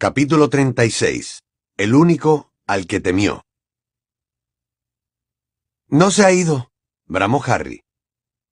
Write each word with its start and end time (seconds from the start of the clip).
Capítulo 0.00 0.48
36. 0.48 1.40
El 1.76 1.92
único 1.96 2.52
al 2.68 2.86
que 2.86 3.00
temió. 3.00 3.42
No 5.88 6.12
se 6.12 6.24
ha 6.24 6.30
ido, 6.30 6.70
bramó 7.06 7.42
Harry. 7.44 7.82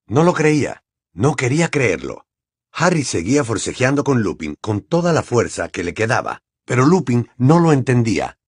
No 0.09 0.25
lo 0.25 0.33
creía, 0.35 0.83
no 1.13 1.37
quería 1.37 1.69
creerlo. 1.69 2.27
Harry 2.73 3.05
seguía 3.05 3.45
forcejeando 3.45 4.03
con 4.03 4.25
Lupin 4.25 4.57
con 4.61 4.81
toda 4.81 5.13
la 5.13 5.23
fuerza 5.23 5.69
que 5.69 5.85
le 5.85 5.95
quedaba, 5.95 6.41
pero 6.65 6.85
Lupin 6.85 7.31
no 7.37 7.61
lo 7.61 7.73
entendía. 7.73 8.39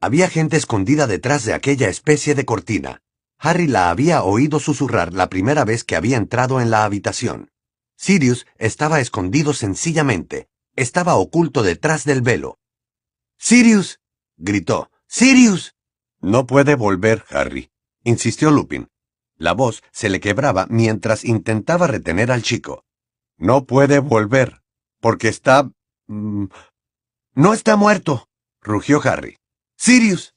Había 0.00 0.28
gente 0.28 0.56
escondida 0.56 1.08
detrás 1.08 1.44
de 1.44 1.54
aquella 1.54 1.88
especie 1.88 2.36
de 2.36 2.44
cortina. 2.44 3.02
Harry 3.36 3.66
la 3.66 3.90
había 3.90 4.22
oído 4.22 4.60
susurrar 4.60 5.12
la 5.12 5.28
primera 5.28 5.64
vez 5.64 5.82
que 5.82 5.96
había 5.96 6.18
entrado 6.18 6.60
en 6.60 6.70
la 6.70 6.84
habitación. 6.84 7.50
Sirius 7.96 8.46
estaba 8.58 9.00
escondido 9.00 9.54
sencillamente, 9.54 10.46
estaba 10.76 11.16
oculto 11.16 11.62
detrás 11.62 12.04
del 12.04 12.22
velo. 12.22 12.58
Sirius. 13.38 14.00
gritó. 14.36 14.90
Sirius. 15.06 15.74
No 16.20 16.46
puede 16.46 16.74
volver, 16.74 17.24
Harry, 17.28 17.70
insistió 18.02 18.50
Lupin. 18.50 18.88
La 19.36 19.52
voz 19.52 19.82
se 19.92 20.08
le 20.08 20.20
quebraba 20.20 20.66
mientras 20.70 21.24
intentaba 21.24 21.86
retener 21.86 22.32
al 22.32 22.42
chico. 22.42 22.84
No 23.36 23.64
puede 23.66 23.98
volver, 23.98 24.62
porque 25.00 25.28
está... 25.28 25.70
Mm, 26.06 26.46
no 27.34 27.52
está 27.52 27.76
muerto, 27.76 28.28
rugió 28.60 29.00
Harry. 29.04 29.36
Sirius. 29.76 30.34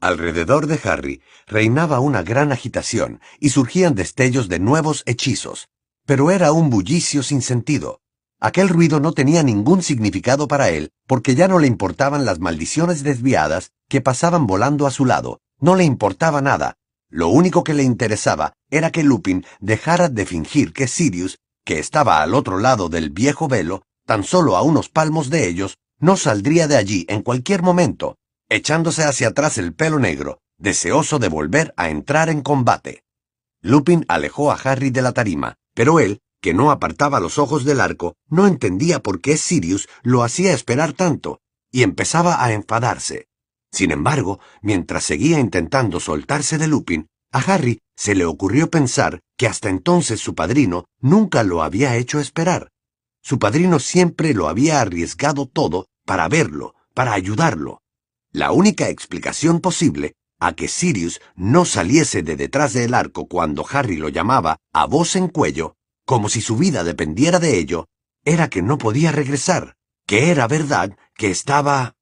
Alrededor 0.00 0.66
de 0.66 0.80
Harry 0.88 1.22
reinaba 1.46 2.00
una 2.00 2.22
gran 2.22 2.50
agitación 2.50 3.20
y 3.38 3.50
surgían 3.50 3.94
destellos 3.94 4.48
de 4.48 4.58
nuevos 4.58 5.02
hechizos, 5.06 5.68
pero 6.06 6.30
era 6.30 6.52
un 6.52 6.70
bullicio 6.70 7.22
sin 7.22 7.42
sentido. 7.42 8.00
Aquel 8.40 8.68
ruido 8.68 9.00
no 9.00 9.12
tenía 9.12 9.42
ningún 9.42 9.82
significado 9.82 10.46
para 10.46 10.70
él, 10.70 10.92
porque 11.06 11.34
ya 11.34 11.48
no 11.48 11.58
le 11.58 11.66
importaban 11.66 12.24
las 12.24 12.38
maldiciones 12.38 13.02
desviadas 13.02 13.72
que 13.88 14.00
pasaban 14.00 14.46
volando 14.46 14.86
a 14.86 14.92
su 14.92 15.04
lado, 15.04 15.40
no 15.60 15.74
le 15.74 15.84
importaba 15.84 16.40
nada. 16.40 16.76
Lo 17.10 17.28
único 17.28 17.64
que 17.64 17.74
le 17.74 17.82
interesaba 17.82 18.52
era 18.70 18.92
que 18.92 19.02
Lupin 19.02 19.44
dejara 19.60 20.08
de 20.08 20.24
fingir 20.24 20.72
que 20.72 20.86
Sirius, 20.86 21.38
que 21.64 21.80
estaba 21.80 22.22
al 22.22 22.34
otro 22.34 22.58
lado 22.58 22.88
del 22.88 23.10
viejo 23.10 23.48
velo, 23.48 23.82
tan 24.06 24.22
solo 24.22 24.56
a 24.56 24.62
unos 24.62 24.88
palmos 24.88 25.30
de 25.30 25.48
ellos, 25.48 25.78
no 25.98 26.16
saldría 26.16 26.68
de 26.68 26.76
allí 26.76 27.06
en 27.08 27.22
cualquier 27.22 27.62
momento, 27.62 28.16
echándose 28.48 29.02
hacia 29.02 29.28
atrás 29.28 29.58
el 29.58 29.74
pelo 29.74 29.98
negro, 29.98 30.38
deseoso 30.58 31.18
de 31.18 31.28
volver 31.28 31.74
a 31.76 31.88
entrar 31.88 32.28
en 32.28 32.42
combate. 32.42 33.02
Lupin 33.62 34.04
alejó 34.08 34.52
a 34.52 34.54
Harry 34.54 34.90
de 34.90 35.02
la 35.02 35.12
tarima, 35.12 35.56
pero 35.74 35.98
él, 35.98 36.20
que 36.40 36.54
no 36.54 36.70
apartaba 36.70 37.20
los 37.20 37.38
ojos 37.38 37.64
del 37.64 37.80
arco, 37.80 38.16
no 38.28 38.46
entendía 38.46 39.00
por 39.00 39.20
qué 39.20 39.36
Sirius 39.36 39.88
lo 40.02 40.22
hacía 40.22 40.52
esperar 40.52 40.92
tanto, 40.92 41.40
y 41.70 41.82
empezaba 41.82 42.42
a 42.44 42.52
enfadarse. 42.52 43.26
Sin 43.70 43.90
embargo, 43.90 44.40
mientras 44.62 45.04
seguía 45.04 45.40
intentando 45.40 46.00
soltarse 46.00 46.58
de 46.58 46.68
Lupin, 46.68 47.08
a 47.32 47.40
Harry 47.40 47.80
se 47.96 48.14
le 48.14 48.24
ocurrió 48.24 48.70
pensar 48.70 49.20
que 49.36 49.46
hasta 49.46 49.68
entonces 49.68 50.20
su 50.20 50.34
padrino 50.34 50.86
nunca 51.00 51.42
lo 51.42 51.62
había 51.62 51.96
hecho 51.96 52.20
esperar. 52.20 52.70
Su 53.22 53.38
padrino 53.38 53.78
siempre 53.78 54.32
lo 54.32 54.48
había 54.48 54.80
arriesgado 54.80 55.46
todo 55.46 55.86
para 56.06 56.28
verlo, 56.28 56.74
para 56.94 57.12
ayudarlo. 57.12 57.82
La 58.32 58.52
única 58.52 58.88
explicación 58.88 59.60
posible 59.60 60.14
a 60.40 60.54
que 60.54 60.68
Sirius 60.68 61.20
no 61.34 61.64
saliese 61.64 62.22
de 62.22 62.36
detrás 62.36 62.72
del 62.72 62.94
arco 62.94 63.26
cuando 63.26 63.66
Harry 63.70 63.96
lo 63.96 64.08
llamaba 64.08 64.58
a 64.72 64.86
voz 64.86 65.16
en 65.16 65.28
cuello 65.28 65.77
como 66.08 66.30
si 66.30 66.40
su 66.40 66.56
vida 66.56 66.84
dependiera 66.84 67.38
de 67.38 67.58
ello, 67.58 67.86
era 68.24 68.48
que 68.48 68.62
no 68.62 68.78
podía 68.78 69.12
regresar, 69.12 69.76
que 70.06 70.30
era 70.30 70.48
verdad 70.48 70.96
que 71.14 71.30
estaba... 71.30 71.96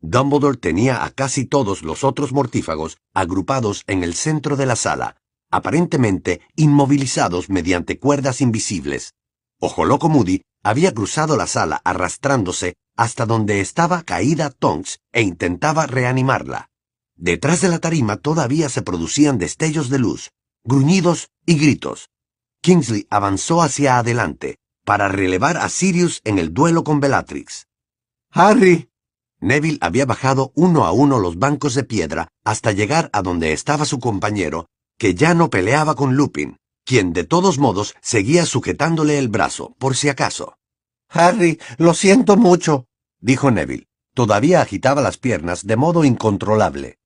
Dumbledore 0.00 0.56
tenía 0.56 1.04
a 1.04 1.10
casi 1.10 1.44
todos 1.44 1.84
los 1.84 2.02
otros 2.02 2.32
mortífagos 2.32 2.98
agrupados 3.14 3.84
en 3.86 4.02
el 4.02 4.14
centro 4.14 4.56
de 4.56 4.66
la 4.66 4.74
sala, 4.74 5.16
aparentemente 5.48 6.40
inmovilizados 6.56 7.50
mediante 7.50 8.00
cuerdas 8.00 8.40
invisibles. 8.40 9.14
Ojoloco 9.60 10.08
Moody 10.08 10.42
había 10.64 10.92
cruzado 10.92 11.36
la 11.36 11.46
sala 11.46 11.80
arrastrándose 11.84 12.74
hasta 12.96 13.26
donde 13.26 13.60
estaba 13.60 14.02
caída 14.02 14.50
Tonks 14.50 14.98
e 15.12 15.22
intentaba 15.22 15.86
reanimarla. 15.86 16.68
Detrás 17.14 17.60
de 17.60 17.68
la 17.68 17.78
tarima 17.78 18.16
todavía 18.16 18.68
se 18.68 18.82
producían 18.82 19.38
destellos 19.38 19.88
de 19.88 20.00
luz, 20.00 20.32
gruñidos 20.64 21.28
y 21.46 21.54
gritos. 21.54 22.09
Kingsley 22.62 23.06
avanzó 23.10 23.62
hacia 23.62 23.98
adelante 23.98 24.58
para 24.84 25.08
relevar 25.08 25.56
a 25.56 25.68
Sirius 25.68 26.20
en 26.24 26.38
el 26.38 26.52
duelo 26.52 26.84
con 26.84 27.00
Bellatrix. 27.00 27.68
¡Harry! 28.30 28.90
Neville 29.40 29.78
había 29.80 30.04
bajado 30.04 30.52
uno 30.54 30.84
a 30.84 30.92
uno 30.92 31.18
los 31.18 31.38
bancos 31.38 31.74
de 31.74 31.84
piedra 31.84 32.28
hasta 32.44 32.72
llegar 32.72 33.08
a 33.12 33.22
donde 33.22 33.52
estaba 33.52 33.84
su 33.86 33.98
compañero, 33.98 34.66
que 34.98 35.14
ya 35.14 35.32
no 35.32 35.48
peleaba 35.48 35.94
con 35.94 36.16
Lupin, 36.16 36.58
quien 36.84 37.12
de 37.12 37.24
todos 37.24 37.58
modos 37.58 37.94
seguía 38.02 38.44
sujetándole 38.44 39.18
el 39.18 39.28
brazo, 39.28 39.74
por 39.78 39.96
si 39.96 40.08
acaso. 40.08 40.56
Harry, 41.08 41.58
lo 41.78 41.94
siento 41.94 42.36
mucho, 42.36 42.86
dijo 43.20 43.50
Neville. 43.50 43.86
Todavía 44.14 44.60
agitaba 44.60 45.00
las 45.00 45.16
piernas 45.16 45.66
de 45.66 45.76
modo 45.76 46.04
incontrolable. 46.04 46.98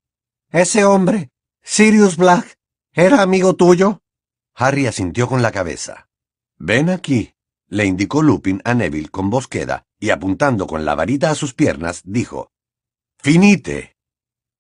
Ese 0.51 0.85
hombre, 0.85 1.31
Sirius 1.63 2.17
Black, 2.17 2.57
¿era 2.93 3.23
amigo 3.23 3.55
tuyo? 3.55 4.01
Harry 4.55 4.87
asintió 4.87 5.29
con 5.29 5.43
la 5.43 5.53
cabeza. 5.53 6.09
Ven 6.59 6.89
aquí, 6.89 7.35
le 7.69 7.87
indicó 7.87 8.23
Lupin 8.23 8.61
a 8.65 8.75
Neville 8.75 9.09
con 9.09 9.31
voz 9.31 9.49
queda, 9.49 9.85
y 9.99 10.11
apuntando 10.11 10.67
con 10.67 10.85
la 10.85 10.95
varita 10.95 11.31
a 11.31 11.35
sus 11.35 11.55
piernas, 11.55 12.03
dijo 12.05 12.51
Finite. 13.19 13.97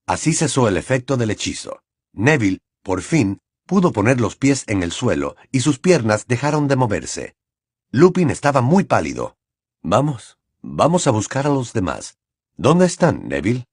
Así 0.07 0.33
cesó 0.33 0.69
el 0.69 0.77
efecto 0.77 1.17
del 1.17 1.31
hechizo. 1.31 1.83
Neville, 2.13 2.61
por 2.83 3.03
fin, 3.03 3.41
pudo 3.67 3.93
poner 3.93 4.21
los 4.21 4.37
pies 4.37 4.65
en 4.67 4.83
el 4.83 4.93
suelo 4.93 5.37
y 5.51 5.61
sus 5.61 5.79
piernas 5.79 6.27
dejaron 6.27 6.69
de 6.69 6.77
moverse. 6.77 7.37
Lupin 7.91 8.31
estaba 8.31 8.61
muy 8.61 8.85
pálido. 8.85 9.37
Vamos, 9.83 10.39
vamos 10.61 11.07
a 11.07 11.11
buscar 11.11 11.47
a 11.47 11.51
los 11.51 11.73
demás. 11.73 12.19
¿Dónde 12.57 12.87
están, 12.87 13.29
Neville? 13.29 13.67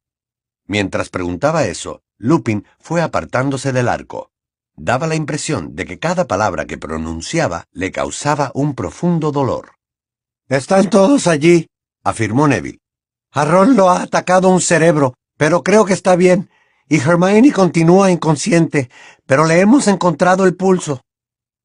Mientras 0.66 1.10
preguntaba 1.10 1.66
eso, 1.66 2.04
Lupin 2.18 2.66
fue 2.80 3.02
apartándose 3.02 3.74
del 3.74 3.88
arco. 3.88 4.31
Daba 4.76 5.08
la 5.08 5.16
impresión 5.16 5.76
de 5.76 5.86
que 5.86 6.00
cada 6.00 6.28
palabra 6.28 6.66
que 6.66 6.78
pronunciaba 6.78 7.66
le 7.72 7.92
causaba 7.92 8.52
un 8.54 8.74
profundo 8.74 9.32
dolor. 9.32 9.74
Están 10.48 10.90
todos 10.90 11.28
allí, 11.28 11.68
afirmó 12.04 12.48
Neville. 12.48 12.80
A 13.32 13.46
Ron 13.46 13.76
lo 13.76 13.90
ha 13.90 14.02
atacado 14.02 14.50
un 14.50 14.62
cerebro, 14.62 15.14
pero 15.38 15.64
creo 15.64 15.86
que 15.86 15.94
está 15.94 16.16
bien, 16.16 16.50
y 16.90 16.98
Hermione 16.98 17.54
continúa 17.54 18.12
inconsciente, 18.12 18.90
pero 19.26 19.46
le 19.46 19.60
hemos 19.62 19.88
encontrado 19.88 20.46
el 20.46 20.56
pulso. 20.56 21.02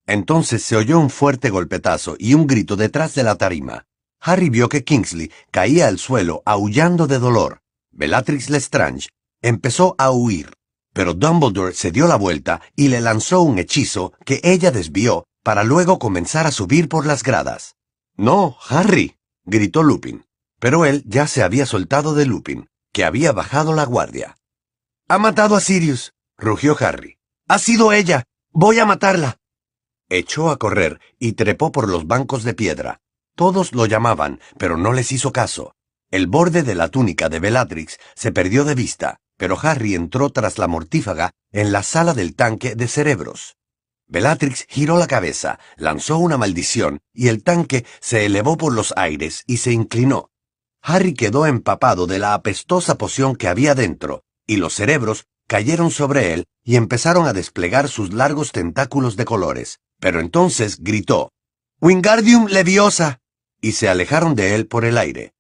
Entonces 0.07 0.63
se 0.63 0.77
oyó 0.77 1.01
un 1.01 1.11
fuerte 1.11 1.51
golpetazo 1.51 2.15
y 2.19 2.35
un 2.35 2.47
grito 2.47 2.77
detrás 2.77 3.15
de 3.15 3.25
la 3.25 3.35
tarima. 3.35 3.87
Harry 4.21 4.51
vio 4.51 4.69
que 4.69 4.85
Kingsley 4.85 5.33
caía 5.51 5.89
al 5.89 5.99
suelo 5.99 6.43
aullando 6.45 7.09
de 7.09 7.19
dolor. 7.19 7.61
Bellatrix 7.91 8.51
Lestrange 8.51 9.09
empezó 9.43 9.97
a 9.99 10.13
huir 10.13 10.53
pero 10.97 11.13
Dumbledore 11.13 11.75
se 11.75 11.91
dio 11.91 12.07
la 12.07 12.17
vuelta 12.17 12.63
y 12.75 12.89
le 12.89 13.03
lanzó 13.03 13.43
un 13.43 13.59
hechizo 13.59 14.15
que 14.25 14.41
ella 14.43 14.71
desvió 14.71 15.27
para 15.43 15.63
luego 15.63 15.99
comenzar 15.99 16.47
a 16.47 16.51
subir 16.51 16.89
por 16.89 17.05
las 17.05 17.23
gradas. 17.23 17.77
No, 18.17 18.57
Harry, 18.71 19.19
gritó 19.45 19.83
Lupin, 19.83 20.25
pero 20.59 20.87
él 20.87 21.03
ya 21.05 21.27
se 21.27 21.43
había 21.43 21.67
soltado 21.67 22.15
de 22.15 22.25
Lupin, 22.25 22.71
que 22.95 23.05
había 23.05 23.33
bajado 23.33 23.75
la 23.75 23.85
guardia. 23.85 24.39
Ha 25.07 25.19
matado 25.19 25.55
a 25.55 25.61
Sirius, 25.61 26.15
rugió 26.39 26.75
Harry. 26.81 27.19
Ha 27.47 27.59
sido 27.59 27.93
ella. 27.93 28.25
Voy 28.55 28.79
a 28.79 28.87
matarla. 28.87 29.37
Echó 30.09 30.49
a 30.49 30.57
correr 30.57 30.99
y 31.19 31.33
trepó 31.35 31.73
por 31.73 31.91
los 31.91 32.07
bancos 32.07 32.43
de 32.43 32.55
piedra. 32.55 33.03
Todos 33.35 33.75
lo 33.75 33.85
llamaban, 33.85 34.41
pero 34.57 34.79
no 34.79 34.95
les 34.95 35.13
hizo 35.13 35.31
caso. 35.31 35.75
El 36.11 36.27
borde 36.27 36.63
de 36.63 36.75
la 36.75 36.89
túnica 36.89 37.29
de 37.29 37.39
Bellatrix 37.39 37.99
se 38.15 38.33
perdió 38.33 38.65
de 38.65 38.75
vista, 38.75 39.19
pero 39.37 39.59
Harry 39.61 39.95
entró 39.95 40.31
tras 40.31 40.59
la 40.59 40.67
mortífaga 40.67 41.33
en 41.53 41.73
la 41.73 41.83
sala 41.83 42.15
del 42.15 42.35
tanque 42.35 42.75
de 42.75 42.89
cerebros. 42.89 43.57
Bellatrix 44.09 44.67
giró 44.69 44.99
la 44.99 45.07
cabeza, 45.07 45.59
lanzó 45.77 46.19
una 46.19 46.37
maldición, 46.39 47.01
y 47.13 47.29
el 47.29 47.43
tanque 47.43 47.85
se 48.01 48.25
elevó 48.25 48.57
por 48.57 48.73
los 48.73 48.95
aires 48.97 49.43
y 49.47 49.57
se 49.57 49.73
inclinó. 49.73 50.31
Harry 50.81 51.15
quedó 51.15 51.47
empapado 51.47 52.07
de 52.07 52.21
la 52.21 52.35
apestosa 52.35 52.97
poción 52.97 53.35
que 53.35 53.49
había 53.49 53.75
dentro, 53.75 54.23
y 54.47 54.57
los 54.57 54.75
cerebros 54.75 55.27
cayeron 55.49 55.91
sobre 55.91 56.33
él 56.35 56.45
y 56.63 56.77
empezaron 56.77 57.27
a 57.27 57.33
desplegar 57.33 57.89
sus 57.89 58.13
largos 58.13 58.53
tentáculos 58.53 59.17
de 59.17 59.25
colores. 59.25 59.81
Pero 59.99 60.21
entonces 60.21 60.79
gritó, 60.81 61.33
Wingardium 61.81 62.47
Leviosa, 62.47 63.21
y 63.61 63.73
se 63.73 63.89
alejaron 63.89 64.35
de 64.35 64.55
él 64.55 64.67
por 64.67 64.85
el 64.85 64.99
aire. 64.99 65.35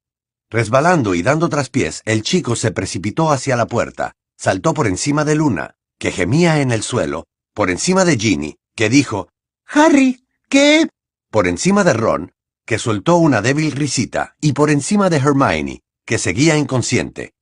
Resbalando 0.49 1.15
y 1.15 1.23
dando 1.23 1.49
traspiés, 1.49 2.03
el 2.05 2.23
chico 2.23 2.55
se 2.55 2.71
precipitó 2.71 3.31
hacia 3.31 3.57
la 3.57 3.67
puerta, 3.67 4.13
saltó 4.37 4.75
por 4.75 4.87
encima 4.87 5.25
de 5.25 5.35
Luna, 5.35 5.75
que 5.99 6.13
gemía 6.13 6.61
en 6.61 6.71
el 6.71 6.83
suelo, 6.83 7.27
por 7.53 7.69
encima 7.69 8.05
de 8.05 8.17
Ginny, 8.17 8.57
que 8.77 8.89
dijo, 8.89 9.29
Harry, 9.67 10.25
¿qué? 10.49 10.89
Por 11.33 11.49
encima 11.49 11.83
de 11.83 11.95
Ron, 11.95 12.33
que 12.65 12.79
soltó 12.79 13.17
una 13.17 13.43
débil 13.43 13.73
risita, 13.73 14.37
y 14.41 14.53
por 14.53 14.71
encima 14.71 15.11
de 15.11 15.17
Hermione, 15.17 15.83
que 16.05 16.19
seguía 16.19 16.57
inconsciente. 16.57 17.33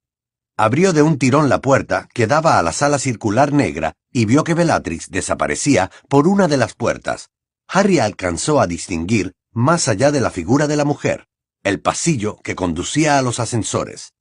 Abrió 0.56 0.92
de 0.92 1.02
un 1.02 1.18
tirón 1.18 1.48
la 1.48 1.60
puerta 1.60 2.08
que 2.14 2.26
daba 2.26 2.58
a 2.58 2.62
la 2.62 2.72
sala 2.72 2.98
circular 2.98 3.52
negra 3.52 3.94
y 4.12 4.24
vio 4.24 4.44
que 4.44 4.54
Bellatrix 4.54 5.10
desaparecía 5.10 5.90
por 6.08 6.28
una 6.28 6.46
de 6.46 6.56
las 6.56 6.74
puertas. 6.74 7.30
Harry 7.66 7.98
alcanzó 7.98 8.60
a 8.60 8.66
distinguir, 8.66 9.32
más 9.52 9.88
allá 9.88 10.12
de 10.12 10.20
la 10.20 10.30
figura 10.30 10.68
de 10.68 10.76
la 10.76 10.84
mujer, 10.84 11.26
el 11.64 11.80
pasillo 11.80 12.38
que 12.42 12.54
conducía 12.54 13.18
a 13.18 13.22
los 13.22 13.40
ascensores. 13.40 14.12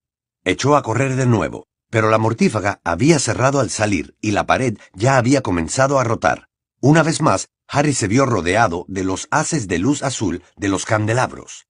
Echó 0.45 0.75
a 0.75 0.81
correr 0.81 1.16
de 1.16 1.25
nuevo, 1.25 1.68
pero 1.90 2.10
la 2.10 2.18
mortífaga 2.18 2.80
había 2.84 3.19
cerrado 3.19 3.60
al 3.60 3.69
salir 3.69 4.16
y 4.22 4.31
la 4.31 4.48
pared 4.48 4.78
ya 4.94 5.18
había 5.18 5.42
comenzado 5.42 6.00
a 6.00 6.04
rotar. 6.04 6.48
Una 6.80 7.04
vez 7.04 7.22
más, 7.22 7.50
Harry 7.68 7.94
se 7.94 8.07
vio 8.07 8.25
rodeado 8.25 8.86
de 8.88 9.04
los 9.04 9.28
haces 9.30 9.68
de 9.68 9.78
luz 9.78 10.04
azul 10.04 10.42
de 10.56 10.69
los 10.69 10.86
candelabros. 10.86 11.68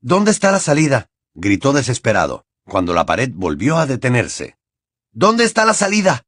¿Dónde 0.00 0.32
está 0.32 0.50
la 0.50 0.60
salida? 0.60 1.08
gritó 1.34 1.72
desesperado, 1.72 2.44
cuando 2.68 2.92
la 2.92 3.06
pared 3.06 3.30
volvió 3.32 3.78
a 3.78 3.86
detenerse. 3.86 4.58
¿Dónde 5.12 5.44
está 5.44 5.64
la 5.64 5.74
salida? 5.74 6.24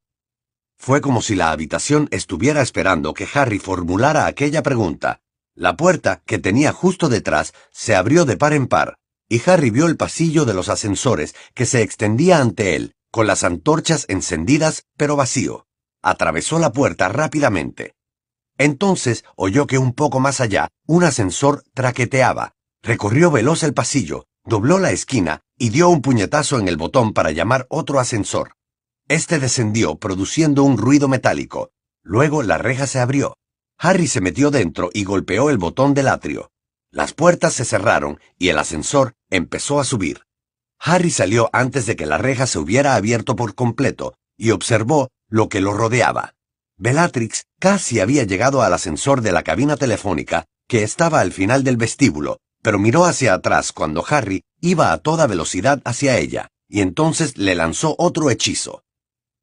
Fue 0.79 1.01
como 1.01 1.23
si 1.23 1.35
la 1.35 1.51
habitación 1.51 2.09
estuviera 2.13 2.63
esperando 2.63 3.15
que 3.15 3.29
Harry 3.35 3.59
formulara 3.59 4.27
aquella 4.27 4.63
pregunta. 4.63 5.21
La 5.57 5.75
puerta, 5.75 6.23
que 6.27 6.39
tenía 6.39 6.71
justo 6.73 7.09
detrás, 7.09 7.55
se 7.73 7.97
abrió 7.97 8.27
de 8.27 8.37
par 8.37 8.53
en 8.53 8.67
par, 8.67 8.99
y 9.27 9.41
Harry 9.49 9.71
vio 9.71 9.87
el 9.87 9.97
pasillo 9.97 10.45
de 10.45 10.53
los 10.53 10.69
ascensores 10.69 11.35
que 11.55 11.65
se 11.65 11.81
extendía 11.81 12.41
ante 12.41 12.77
él, 12.77 12.95
con 13.11 13.27
las 13.27 13.43
antorchas 13.43 14.05
encendidas 14.09 14.85
pero 14.99 15.17
vacío. 15.17 15.67
Atravesó 16.03 16.59
la 16.59 16.73
puerta 16.73 17.09
rápidamente. 17.09 17.95
Entonces 18.59 19.25
oyó 19.35 19.67
que 19.67 19.79
un 19.79 19.95
poco 19.95 20.21
más 20.21 20.43
allá 20.43 20.69
un 20.87 21.05
ascensor 21.05 21.65
traqueteaba. 21.73 22.53
Recorrió 22.83 23.31
veloz 23.31 23.63
el 23.63 23.73
pasillo, 23.73 24.27
dobló 24.45 24.79
la 24.79 24.93
esquina 24.93 25.41
y 25.57 25.71
dio 25.71 25.89
un 25.89 26.03
puñetazo 26.03 26.59
en 26.59 26.69
el 26.69 26.77
botón 26.77 27.15
para 27.15 27.31
llamar 27.31 27.67
otro 27.71 27.99
ascensor. 27.99 28.53
Este 29.09 29.39
descendió 29.39 29.97
produciendo 29.97 30.65
un 30.65 30.77
ruido 30.77 31.09
metálico. 31.09 31.71
Luego 32.03 32.43
la 32.43 32.59
reja 32.59 32.87
se 32.87 33.01
abrió. 33.01 33.39
Harry 33.79 34.07
se 34.07 34.21
metió 34.21 34.51
dentro 34.51 34.91
y 34.93 35.05
golpeó 35.05 35.51
el 35.51 35.59
botón 35.59 35.95
del 35.95 36.09
atrio. 36.09 36.51
Las 36.91 37.13
puertas 37.13 37.55
se 37.55 37.65
cerraron 37.65 38.21
y 38.39 38.49
el 38.49 38.59
ascensor 38.59 39.15
empezó 39.31 39.81
a 39.81 39.85
subir. 39.85 40.23
Harry 40.79 41.11
salió 41.11 41.51
antes 41.53 41.87
de 41.87 41.97
que 41.97 42.07
la 42.07 42.19
reja 42.19 42.47
se 42.47 42.59
hubiera 42.59 42.95
abierto 42.95 43.37
por 43.37 43.55
completo 43.55 44.15
y 44.37 44.51
observó 44.51 45.09
lo 45.29 45.49
que 45.49 45.61
lo 45.61 45.73
rodeaba. 45.73 46.35
Bellatrix 46.79 47.45
casi 47.59 48.01
había 48.01 48.25
llegado 48.25 48.63
al 48.63 48.73
ascensor 48.73 49.23
de 49.23 49.33
la 49.33 49.43
cabina 49.43 49.77
telefónica 49.77 50.45
que 50.69 50.83
estaba 50.83 51.21
al 51.21 51.33
final 51.33 51.65
del 51.65 51.77
vestíbulo, 51.77 52.39
pero 52.63 52.79
miró 52.79 53.05
hacia 53.05 53.35
atrás 53.35 53.73
cuando 53.73 54.05
Harry 54.09 54.43
iba 54.61 54.93
a 54.93 54.99
toda 54.99 55.27
velocidad 55.27 55.81
hacia 55.85 56.19
ella, 56.19 56.49
y 56.69 56.81
entonces 56.81 57.39
le 57.39 57.55
lanzó 57.55 57.95
otro 57.99 58.31
hechizo. 58.31 58.83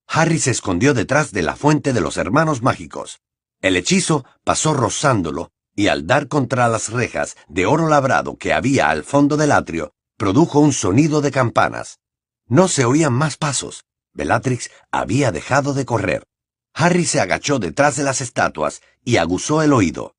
Harry 0.08 0.40
se 0.40 0.52
escondió 0.52 0.94
detrás 0.94 1.32
de 1.32 1.42
la 1.42 1.56
fuente 1.56 1.94
de 1.94 2.02
los 2.02 2.18
hermanos 2.18 2.62
mágicos. 2.62 3.22
El 3.64 3.78
hechizo 3.78 4.26
pasó 4.44 4.74
rozándolo, 4.74 5.52
y 5.74 5.88
al 5.88 6.06
dar 6.06 6.28
contra 6.28 6.68
las 6.68 6.92
rejas 6.92 7.38
de 7.48 7.66
oro 7.66 7.88
labrado 7.88 8.36
que 8.36 8.52
había 8.52 8.90
al 8.90 9.06
fondo 9.06 9.38
del 9.38 9.54
atrio, 9.54 9.94
produjo 10.18 10.60
un 10.60 10.74
sonido 10.74 11.22
de 11.22 11.32
campanas. 11.32 12.00
No 12.46 12.68
se 12.68 12.84
oían 12.84 13.14
más 13.14 13.38
pasos. 13.38 13.86
Bellatrix 14.14 14.70
había 14.92 15.32
dejado 15.32 15.74
de 15.74 15.86
correr. 15.86 16.26
Harry 16.74 17.06
se 17.06 17.22
agachó 17.22 17.58
detrás 17.58 17.96
de 17.96 18.04
las 18.04 18.20
estatuas 18.20 18.82
y 19.06 19.16
aguzó 19.16 19.62
el 19.62 19.72
oído. 19.72 20.14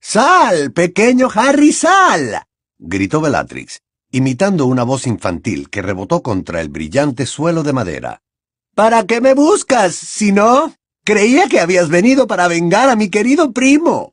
¡Sal, 0.00 0.72
pequeño 0.72 1.28
Harry, 1.34 1.72
sal! 1.72 2.44
gritó 2.78 3.20
Bellatrix, 3.20 3.80
imitando 4.12 4.66
una 4.66 4.84
voz 4.84 5.08
infantil 5.08 5.68
que 5.68 5.82
rebotó 5.82 6.22
contra 6.22 6.60
el 6.60 6.68
brillante 6.68 7.26
suelo 7.26 7.64
de 7.64 7.72
madera. 7.72 8.22
¿Para 8.76 9.04
qué 9.04 9.20
me 9.20 9.34
buscas, 9.34 9.96
si 9.96 10.30
no? 10.30 10.77
Creía 11.08 11.48
que 11.48 11.58
habías 11.58 11.88
venido 11.88 12.26
para 12.26 12.48
vengar 12.48 12.90
a 12.90 12.94
mi 12.94 13.08
querido 13.08 13.54
primo. 13.54 14.12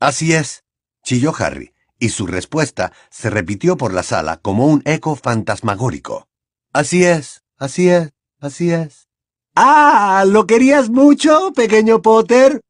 Así 0.00 0.32
es, 0.32 0.64
chilló 1.04 1.32
Harry, 1.38 1.72
y 2.00 2.08
su 2.08 2.26
respuesta 2.26 2.92
se 3.10 3.30
repitió 3.30 3.76
por 3.76 3.94
la 3.94 4.02
sala 4.02 4.38
como 4.38 4.66
un 4.66 4.82
eco 4.86 5.14
fantasmagórico. 5.14 6.26
Así 6.72 7.04
es, 7.04 7.44
así 7.58 7.90
es, 7.90 8.12
así 8.40 8.72
es. 8.72 9.06
Ah, 9.54 10.24
¿lo 10.26 10.48
querías 10.48 10.90
mucho, 10.90 11.52
pequeño 11.54 12.02
Potter? 12.02 12.60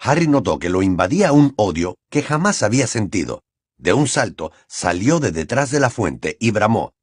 Harry 0.00 0.26
notó 0.26 0.58
que 0.58 0.68
lo 0.68 0.82
invadía 0.82 1.30
un 1.30 1.54
odio 1.54 1.94
que 2.10 2.24
jamás 2.24 2.64
había 2.64 2.88
sentido. 2.88 3.42
De 3.76 3.92
un 3.92 4.08
salto 4.08 4.50
salió 4.66 5.20
de 5.20 5.30
detrás 5.30 5.70
de 5.70 5.78
la 5.78 5.90
fuente 5.90 6.36
y 6.40 6.50
bramó. 6.50 6.94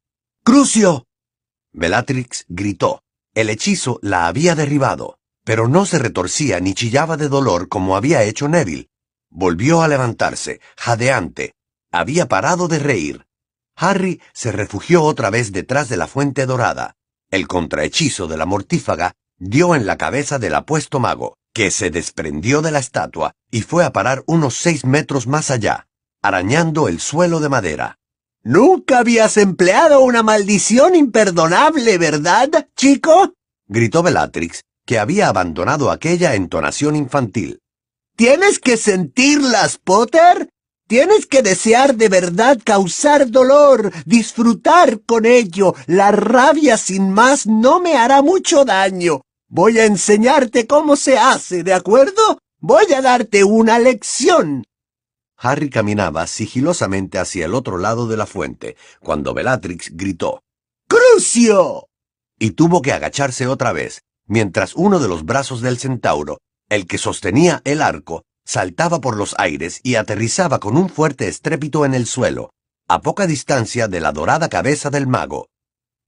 ¡Crucio! 0.44 1.06
Bellatrix 1.72 2.44
gritó. 2.50 3.00
El 3.32 3.48
hechizo 3.48 3.98
la 4.02 4.26
había 4.26 4.54
derribado, 4.54 5.16
pero 5.46 5.68
no 5.68 5.86
se 5.86 6.00
retorcía 6.00 6.58
ni 6.58 6.74
chillaba 6.74 7.16
de 7.16 7.28
dolor 7.28 7.68
como 7.68 7.96
había 7.96 8.24
hecho 8.24 8.48
Neville. 8.48 8.88
Volvió 9.30 9.80
a 9.80 9.86
levantarse, 9.86 10.60
jadeante. 10.76 11.54
Había 11.92 12.26
parado 12.26 12.66
de 12.66 12.80
reír. 12.80 13.26
Harry 13.76 14.20
se 14.32 14.50
refugió 14.50 15.04
otra 15.04 15.30
vez 15.30 15.52
detrás 15.52 15.88
de 15.88 15.96
la 15.96 16.08
fuente 16.08 16.46
dorada. 16.46 16.96
El 17.30 17.46
contrahechizo 17.46 18.26
de 18.26 18.36
la 18.36 18.44
mortífaga 18.44 19.12
dio 19.38 19.76
en 19.76 19.86
la 19.86 19.96
cabeza 19.96 20.40
del 20.40 20.56
apuesto 20.56 20.98
mago, 20.98 21.36
que 21.54 21.70
se 21.70 21.90
desprendió 21.90 22.60
de 22.60 22.72
la 22.72 22.80
estatua 22.80 23.32
y 23.48 23.62
fue 23.62 23.84
a 23.84 23.92
parar 23.92 24.24
unos 24.26 24.56
seis 24.56 24.84
metros 24.84 25.28
más 25.28 25.52
allá, 25.52 25.86
arañando 26.22 26.88
el 26.88 26.98
suelo 26.98 27.38
de 27.38 27.50
madera. 27.50 27.98
Nunca 28.42 28.98
habías 28.98 29.36
empleado 29.36 30.00
una 30.00 30.24
maldición 30.24 30.96
imperdonable, 30.96 31.98
¿verdad, 31.98 32.68
chico? 32.74 33.34
gritó 33.68 34.02
Bellatrix, 34.02 34.62
que 34.86 34.98
había 34.98 35.28
abandonado 35.28 35.90
aquella 35.90 36.34
entonación 36.34 36.96
infantil. 36.96 37.58
Tienes 38.16 38.58
que 38.58 38.76
sentirlas, 38.76 39.76
Potter. 39.76 40.48
Tienes 40.88 41.26
que 41.26 41.42
desear 41.42 41.96
de 41.96 42.08
verdad 42.08 42.58
causar 42.64 43.28
dolor, 43.30 43.92
disfrutar 44.06 45.00
con 45.02 45.26
ello. 45.26 45.74
La 45.86 46.12
rabia 46.12 46.76
sin 46.76 47.10
más 47.10 47.46
no 47.46 47.80
me 47.80 47.96
hará 47.96 48.22
mucho 48.22 48.64
daño. 48.64 49.22
Voy 49.48 49.78
a 49.78 49.84
enseñarte 49.84 50.66
cómo 50.66 50.96
se 50.96 51.18
hace, 51.18 51.64
¿de 51.64 51.74
acuerdo? 51.74 52.38
Voy 52.60 52.92
a 52.94 53.02
darte 53.02 53.42
una 53.42 53.78
lección. 53.80 54.64
Harry 55.36 55.68
caminaba 55.68 56.26
sigilosamente 56.26 57.18
hacia 57.18 57.44
el 57.44 57.54
otro 57.54 57.78
lado 57.78 58.06
de 58.06 58.16
la 58.16 58.26
fuente, 58.26 58.76
cuando 59.00 59.34
Bellatrix 59.34 59.90
gritó 59.94 60.42
¡Crucio! 60.88 61.88
y 62.38 62.52
tuvo 62.52 62.82
que 62.82 62.92
agacharse 62.92 63.46
otra 63.46 63.72
vez, 63.72 64.02
mientras 64.26 64.74
uno 64.74 64.98
de 64.98 65.08
los 65.08 65.24
brazos 65.24 65.60
del 65.60 65.78
centauro, 65.78 66.38
el 66.68 66.86
que 66.86 66.98
sostenía 66.98 67.62
el 67.64 67.80
arco, 67.82 68.24
saltaba 68.44 69.00
por 69.00 69.16
los 69.16 69.34
aires 69.38 69.80
y 69.82 69.96
aterrizaba 69.96 70.60
con 70.60 70.76
un 70.76 70.88
fuerte 70.88 71.28
estrépito 71.28 71.84
en 71.84 71.94
el 71.94 72.06
suelo, 72.06 72.50
a 72.88 73.00
poca 73.00 73.26
distancia 73.26 73.88
de 73.88 74.00
la 74.00 74.12
dorada 74.12 74.48
cabeza 74.48 74.90
del 74.90 75.06
mago. 75.06 75.48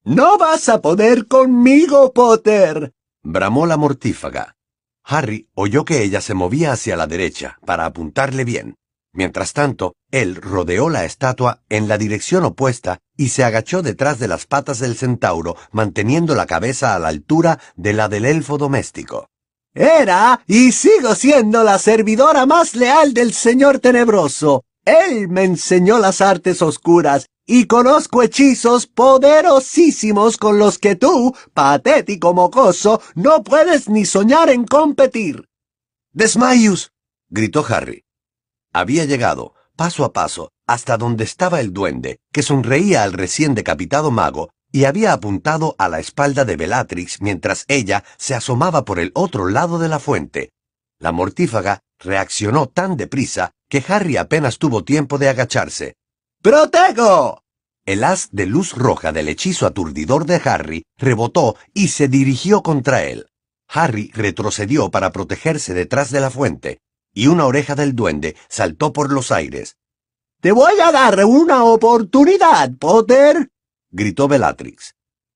No 0.04 0.38
vas 0.38 0.68
a 0.68 0.80
poder 0.80 1.26
conmigo, 1.26 2.12
Potter. 2.12 2.92
bramó 3.22 3.66
la 3.66 3.76
mortífaga. 3.76 4.56
Harry 5.04 5.48
oyó 5.54 5.84
que 5.84 6.02
ella 6.02 6.20
se 6.20 6.34
movía 6.34 6.72
hacia 6.72 6.96
la 6.96 7.06
derecha 7.06 7.58
para 7.64 7.86
apuntarle 7.86 8.44
bien. 8.44 8.76
Mientras 9.12 9.52
tanto, 9.52 9.94
él 10.10 10.36
rodeó 10.36 10.90
la 10.90 11.04
estatua 11.04 11.62
en 11.68 11.88
la 11.88 11.98
dirección 11.98 12.44
opuesta 12.44 12.98
y 13.18 13.30
se 13.30 13.44
agachó 13.44 13.82
detrás 13.82 14.18
de 14.20 14.28
las 14.28 14.46
patas 14.46 14.78
del 14.78 14.96
centauro, 14.96 15.56
manteniendo 15.72 16.34
la 16.36 16.46
cabeza 16.46 16.94
a 16.94 16.98
la 17.00 17.08
altura 17.08 17.58
de 17.76 17.92
la 17.92 18.08
del 18.08 18.24
elfo 18.24 18.56
doméstico. 18.56 19.28
Era 19.74 20.40
y 20.46 20.72
sigo 20.72 21.14
siendo 21.14 21.64
la 21.64 21.78
servidora 21.78 22.46
más 22.46 22.74
leal 22.74 23.12
del 23.12 23.34
Señor 23.34 23.80
Tenebroso. 23.80 24.64
Él 24.84 25.28
me 25.28 25.44
enseñó 25.44 25.98
las 25.98 26.20
artes 26.20 26.62
oscuras 26.62 27.26
y 27.44 27.66
conozco 27.66 28.22
hechizos 28.22 28.86
poderosísimos 28.86 30.36
con 30.36 30.58
los 30.58 30.78
que 30.78 30.94
tú, 30.94 31.34
patético 31.52 32.34
mocoso, 32.34 33.02
no 33.16 33.42
puedes 33.42 33.88
ni 33.88 34.04
soñar 34.04 34.48
en 34.48 34.64
competir. 34.64 35.48
Desmayus, 36.12 36.92
gritó 37.28 37.64
Harry. 37.68 38.04
Había 38.72 39.06
llegado, 39.06 39.54
paso 39.78 40.04
a 40.04 40.12
paso, 40.12 40.50
hasta 40.66 40.96
donde 40.96 41.22
estaba 41.22 41.60
el 41.60 41.72
duende, 41.72 42.18
que 42.32 42.42
sonreía 42.42 43.04
al 43.04 43.12
recién 43.12 43.54
decapitado 43.54 44.10
mago, 44.10 44.50
y 44.72 44.86
había 44.86 45.12
apuntado 45.12 45.76
a 45.78 45.88
la 45.88 46.00
espalda 46.00 46.44
de 46.44 46.56
Bellatrix 46.56 47.22
mientras 47.22 47.64
ella 47.68 48.02
se 48.16 48.34
asomaba 48.34 48.84
por 48.84 48.98
el 48.98 49.12
otro 49.14 49.48
lado 49.48 49.78
de 49.78 49.88
la 49.88 50.00
fuente. 50.00 50.50
La 50.98 51.12
mortífaga 51.12 51.78
reaccionó 52.00 52.66
tan 52.66 52.96
deprisa 52.96 53.52
que 53.68 53.84
Harry 53.86 54.16
apenas 54.16 54.58
tuvo 54.58 54.82
tiempo 54.82 55.16
de 55.16 55.28
agacharse. 55.28 55.94
¡Protego! 56.42 57.44
El 57.86 58.02
haz 58.02 58.30
de 58.32 58.46
luz 58.46 58.74
roja 58.74 59.12
del 59.12 59.28
hechizo 59.28 59.64
aturdidor 59.64 60.26
de 60.26 60.42
Harry 60.44 60.82
rebotó 60.96 61.56
y 61.72 61.88
se 61.88 62.08
dirigió 62.08 62.64
contra 62.64 63.04
él. 63.04 63.28
Harry 63.68 64.10
retrocedió 64.12 64.90
para 64.90 65.12
protegerse 65.12 65.72
detrás 65.72 66.10
de 66.10 66.20
la 66.20 66.30
fuente, 66.30 66.80
y 67.12 67.26
una 67.26 67.46
oreja 67.46 67.74
del 67.74 67.94
duende 67.94 68.36
saltó 68.48 68.92
por 68.92 69.12
los 69.12 69.32
aires. 69.32 69.76
Te 70.40 70.52
voy 70.52 70.78
a 70.80 70.92
dar 70.92 71.24
una 71.24 71.64
oportunidad, 71.64 72.72
Potter. 72.78 73.50
gritó 73.90 74.28
Bellatrix. 74.28 74.94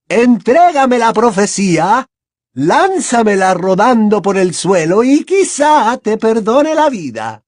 Entrégame 0.09 0.99
la 0.99 1.13
profecía, 1.13 2.07
lánzamela 2.53 3.55
rodando 3.55 4.23
por 4.23 4.37
el 4.37 4.55
suelo 4.55 5.03
y 5.03 5.25
quizá 5.25 5.97
te 5.99 6.19
perdone 6.19 6.75
la 6.75 6.91
vida. 6.91 7.45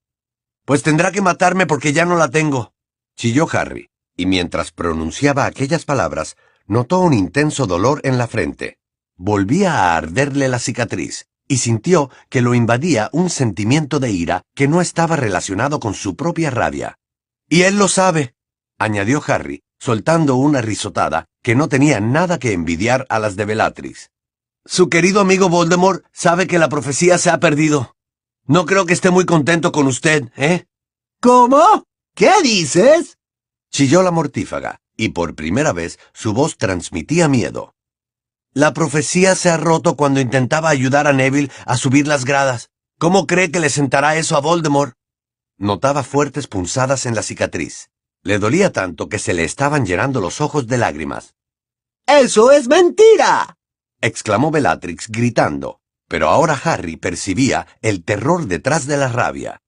Pues 0.65 0.83
tendrá 0.83 1.13
que 1.13 1.21
matarme 1.21 1.67
porque 1.67 1.93
ya 1.93 2.07
no 2.07 2.17
la 2.17 2.31
tengo, 2.31 2.73
chilló 3.17 3.47
Harry, 3.53 3.91
y 4.17 4.27
mientras 4.27 4.73
pronunciaba 4.73 5.45
aquellas 5.45 5.85
palabras, 5.85 6.37
notó 6.67 7.01
un 7.01 7.13
intenso 7.13 7.67
dolor 7.67 8.01
en 8.05 8.17
la 8.17 8.27
frente. 8.27 8.79
Volvía 9.17 9.75
a 9.75 9.97
arderle 9.97 10.49
la 10.49 10.59
cicatriz, 10.59 11.29
y 11.49 11.59
sintió 11.59 12.11
que 12.29 12.43
lo 12.43 12.55
invadía 12.55 13.11
un 13.13 13.31
sentimiento 13.31 14.01
de 14.01 14.11
ira 14.11 14.43
que 14.55 14.69
no 14.69 14.81
estaba 14.81 15.17
relacionado 15.17 15.81
con 15.81 15.95
su 15.95 16.17
propia 16.17 16.51
rabia. 16.51 16.99
Y 17.49 17.63
él 17.63 17.79
lo 17.79 17.89
sabe, 17.89 18.35
añadió 18.79 19.23
Harry, 19.27 19.63
soltando 19.79 20.37
una 20.37 20.63
risotada 20.63 21.27
que 21.43 21.55
no 21.55 21.69
tenía 21.69 22.01
nada 22.01 22.39
que 22.39 22.53
envidiar 22.53 23.07
a 23.09 23.19
las 23.19 23.37
de 23.37 23.45
Bellatrix. 23.45 24.11
Su 24.65 24.89
querido 24.89 25.21
amigo 25.21 25.51
Voldemort 25.51 26.05
sabe 26.13 26.47
que 26.47 26.59
la 26.59 26.71
profecía 26.71 27.19
se 27.19 27.29
ha 27.29 27.39
perdido. 27.39 27.95
No 28.47 28.65
creo 28.65 28.87
que 28.87 28.95
esté 28.95 29.11
muy 29.11 29.27
contento 29.27 29.73
con 29.73 29.87
usted, 29.87 30.31
¿eh? 30.37 30.65
¿Cómo? 31.21 31.85
¿Qué 32.15 32.31
dices? 32.43 33.19
chilló 33.71 34.03
la 34.05 34.13
mortífaga, 34.13 34.79
y 34.97 35.09
por 35.09 35.35
primera 35.35 35.73
vez 35.73 35.99
su 36.13 36.33
voz 36.33 36.57
transmitía 36.57 37.29
miedo. 37.29 37.74
La 38.57 38.73
profecía 38.73 39.35
se 39.35 39.51
ha 39.51 39.57
roto 39.57 39.97
cuando 39.97 40.21
intentaba 40.21 40.69
ayudar 40.69 41.09
a 41.09 41.13
Neville 41.13 41.51
a 41.67 41.77
subir 41.77 42.07
las 42.07 42.25
gradas. 42.25 42.71
¿Cómo 43.01 43.27
cree 43.27 43.51
que 43.51 43.59
le 43.59 43.69
sentará 43.69 44.15
eso 44.15 44.37
a 44.37 44.41
Voldemort? 44.41 44.95
Notaba 45.59 46.05
fuertes 46.05 46.47
punzadas 46.47 47.05
en 47.05 47.17
la 47.17 47.25
cicatriz. 47.25 47.91
Le 48.23 48.39
dolía 48.39 48.73
tanto 48.73 49.09
que 49.09 49.19
se 49.19 49.35
le 49.35 49.43
estaban 49.43 49.85
llenando 49.85 50.21
los 50.21 50.41
ojos 50.41 50.69
de 50.69 50.79
lágrimas. 50.79 51.35
¡Eso 52.07 52.53
es 52.53 52.69
mentira! 52.69 53.57
exclamó 54.01 54.53
Bellatrix 54.53 55.09
gritando, 55.09 55.81
pero 56.09 56.29
ahora 56.29 56.61
Harry 56.63 56.97
percibía 56.97 57.67
el 57.83 58.05
terror 58.05 58.47
detrás 58.47 58.87
de 58.87 58.97
la 58.97 59.09
rabia. 59.09 59.61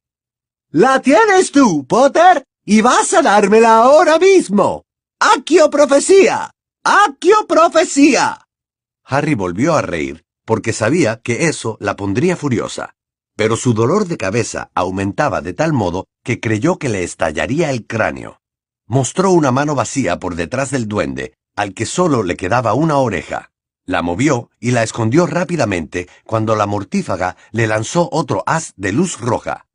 ¡La 0.71 1.01
tienes 1.01 1.51
tú, 1.51 1.87
Potter! 1.89 2.45
¡Y 2.65 2.83
vas 2.83 3.13
a 3.15 3.23
dármela 3.23 3.79
ahora 3.79 4.19
mismo! 4.19 4.85
¡Aquio 5.19 5.71
profecía! 5.71 6.53
¡Aquio 6.85 7.47
profecía! 7.49 8.46
Harry 9.09 9.35
volvió 9.35 9.77
a 9.77 9.83
reír, 9.83 10.25
porque 10.45 10.73
sabía 10.73 11.21
que 11.23 11.47
eso 11.47 11.77
la 11.81 11.95
pondría 11.95 12.37
furiosa. 12.37 12.97
Pero 13.37 13.57
su 13.57 13.73
dolor 13.73 14.07
de 14.07 14.17
cabeza 14.17 14.71
aumentaba 14.75 15.41
de 15.43 15.53
tal 15.53 15.73
modo 15.73 16.07
que 16.25 16.41
creyó 16.41 16.79
que 16.79 16.89
le 16.89 17.05
estallaría 17.05 17.71
el 17.71 17.87
cráneo. 17.87 18.41
Mostró 18.87 19.31
una 19.31 19.53
mano 19.53 19.75
vacía 19.75 20.19
por 20.19 20.35
detrás 20.35 20.71
del 20.71 20.89
duende, 20.89 21.35
al 21.55 21.73
que 21.73 21.87
solo 21.87 22.23
le 22.23 22.37
quedaba 22.37 22.75
una 22.75 22.97
oreja. 22.97 23.53
La 23.85 24.03
movió 24.03 24.51
y 24.59 24.73
la 24.73 24.83
escondió 24.83 25.27
rápidamente 25.27 26.09
cuando 26.25 26.57
la 26.57 26.67
mortífaga 26.67 27.37
le 27.53 27.69
lanzó 27.69 28.09
otro 28.11 28.43
haz 28.47 28.73
de 28.77 28.93
luz 28.93 29.21
roja. 29.21 29.67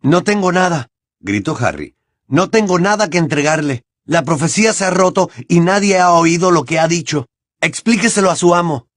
No 0.00 0.24
tengo 0.24 0.52
nada, 0.52 0.88
gritó 1.20 1.56
Harry. 1.60 1.94
No 2.26 2.48
tengo 2.48 2.78
nada 2.78 3.10
que 3.10 3.18
entregarle. 3.18 3.82
La 4.06 4.22
profecía 4.22 4.72
se 4.72 4.86
ha 4.86 4.90
roto 4.90 5.28
y 5.48 5.60
nadie 5.60 5.98
ha 5.98 6.12
oído 6.12 6.50
lo 6.50 6.64
que 6.64 6.78
ha 6.78 6.88
dicho. 6.88 7.26
Explíqueselo 7.60 8.30
a 8.30 8.36
su 8.36 8.54
amo. 8.54 8.88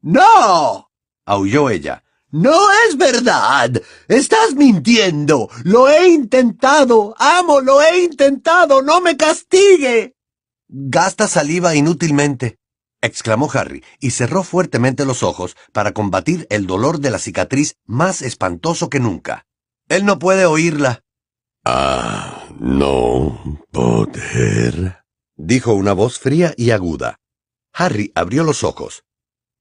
¡No! 0.00 0.90
aulló 1.24 1.70
ella. 1.70 2.04
No 2.30 2.56
es 2.88 2.96
verdad. 2.96 3.70
Estás 4.08 4.54
mintiendo. 4.54 5.50
Lo 5.64 5.88
he 5.88 6.08
intentado. 6.08 7.14
Amo, 7.18 7.60
lo 7.60 7.82
he 7.82 8.04
intentado. 8.04 8.82
No 8.82 9.00
me 9.00 9.16
castigue. 9.16 10.14
Gasta 10.74 11.28
saliva 11.28 11.74
inútilmente, 11.74 12.58
exclamó 13.02 13.50
Harry, 13.52 13.84
y 14.00 14.12
cerró 14.12 14.42
fuertemente 14.42 15.04
los 15.04 15.22
ojos 15.22 15.54
para 15.70 15.92
combatir 15.92 16.46
el 16.48 16.66
dolor 16.66 16.98
de 16.98 17.10
la 17.10 17.18
cicatriz 17.18 17.76
más 17.84 18.22
espantoso 18.22 18.88
que 18.88 18.98
nunca. 18.98 19.44
Él 19.90 20.06
no 20.06 20.18
puede 20.18 20.46
oírla. 20.46 21.04
Ah, 21.66 22.46
no, 22.58 23.60
poder, 23.70 25.04
dijo 25.36 25.74
una 25.74 25.92
voz 25.92 26.18
fría 26.18 26.54
y 26.56 26.70
aguda. 26.70 27.18
Harry 27.72 28.12
abrió 28.14 28.44
los 28.44 28.64
ojos. 28.64 29.04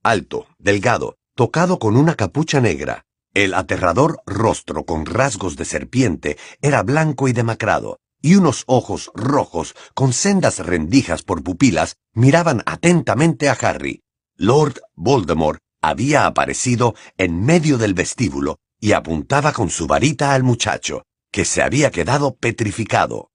Alto, 0.03 0.47
delgado, 0.57 1.17
tocado 1.35 1.79
con 1.79 1.95
una 1.97 2.15
capucha 2.15 2.59
negra. 2.59 3.05
El 3.33 3.53
aterrador 3.53 4.21
rostro 4.25 4.85
con 4.85 5.05
rasgos 5.05 5.55
de 5.55 5.65
serpiente 5.65 6.37
era 6.61 6.83
blanco 6.83 7.27
y 7.27 7.33
demacrado, 7.33 7.99
y 8.21 8.35
unos 8.35 8.63
ojos 8.67 9.11
rojos 9.15 9.75
con 9.93 10.13
sendas 10.13 10.59
rendijas 10.59 11.23
por 11.23 11.43
pupilas 11.43 11.95
miraban 12.13 12.61
atentamente 12.65 13.49
a 13.49 13.53
Harry. 13.53 14.03
Lord 14.35 14.81
Voldemort 14.95 15.59
había 15.81 16.25
aparecido 16.25 16.95
en 17.17 17.43
medio 17.43 17.77
del 17.77 17.93
vestíbulo 17.93 18.57
y 18.79 18.91
apuntaba 18.93 19.53
con 19.53 19.69
su 19.69 19.87
varita 19.87 20.33
al 20.33 20.43
muchacho, 20.43 21.03
que 21.31 21.45
se 21.45 21.61
había 21.61 21.91
quedado 21.91 22.35
petrificado. 22.35 23.31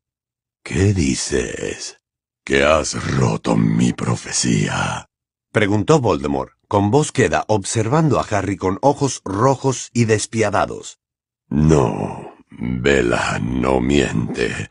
¿Qué 0.62 0.92
dices? 0.92 1.95
¿Que 2.46 2.62
has 2.62 2.94
roto 3.16 3.56
mi 3.56 3.92
profecía? 3.92 5.06
preguntó 5.50 5.98
Voldemort, 6.00 6.52
con 6.68 6.92
voz 6.92 7.10
queda 7.10 7.44
observando 7.48 8.20
a 8.20 8.22
Harry 8.22 8.56
con 8.56 8.78
ojos 8.82 9.20
rojos 9.24 9.90
y 9.92 10.04
despiadados. 10.04 11.00
No, 11.48 12.36
Bella 12.48 13.40
no 13.40 13.80
miente. 13.80 14.70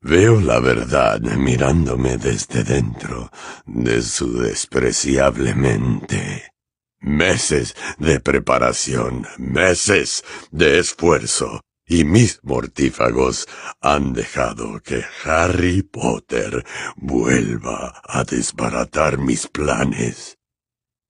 Veo 0.00 0.40
la 0.40 0.60
verdad 0.60 1.18
mirándome 1.20 2.16
desde 2.16 2.62
dentro 2.62 3.32
de 3.66 4.02
su 4.02 4.38
despreciable 4.38 5.52
mente. 5.56 6.52
Meses 7.00 7.74
de 7.98 8.20
preparación, 8.20 9.26
meses 9.36 10.22
de 10.52 10.78
esfuerzo, 10.78 11.60
y 11.86 12.04
mis 12.04 12.40
mortífagos 12.42 13.46
han 13.80 14.12
dejado 14.12 14.80
que 14.82 15.04
Harry 15.24 15.82
Potter 15.82 16.64
vuelva 16.96 18.02
a 18.04 18.24
desbaratar 18.24 19.18
mis 19.18 19.46
planes. 19.46 20.36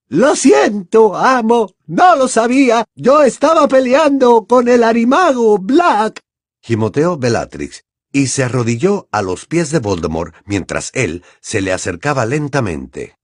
Lo 0.08 0.36
siento, 0.36 1.16
amo. 1.16 1.72
No 1.86 2.14
lo 2.16 2.28
sabía. 2.28 2.84
Yo 2.94 3.22
estaba 3.22 3.66
peleando 3.66 4.46
con 4.46 4.68
el 4.68 4.84
arimago 4.84 5.58
Black. 5.58 6.20
Gimoteó 6.62 7.16
Bellatrix 7.16 7.82
y 8.12 8.28
se 8.28 8.44
arrodilló 8.44 9.08
a 9.10 9.22
los 9.22 9.46
pies 9.46 9.70
de 9.70 9.80
Voldemort 9.80 10.34
mientras 10.44 10.90
él 10.94 11.24
se 11.40 11.60
le 11.60 11.72
acercaba 11.72 12.24
lentamente. 12.24 13.16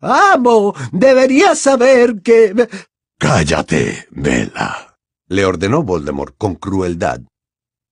Amo, 0.00 0.74
deberías 0.92 1.58
saber 1.58 2.22
que... 2.22 2.68
Cállate, 3.18 4.06
Bella 4.10 4.83
le 5.34 5.44
ordenó 5.44 5.82
Voldemort 5.82 6.36
con 6.38 6.54
crueldad. 6.54 7.20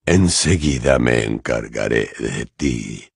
Enseguida 0.07 0.99
me 1.01 1.25
encargaré 1.25 2.11
de 2.19 2.47
ti. 2.57 3.09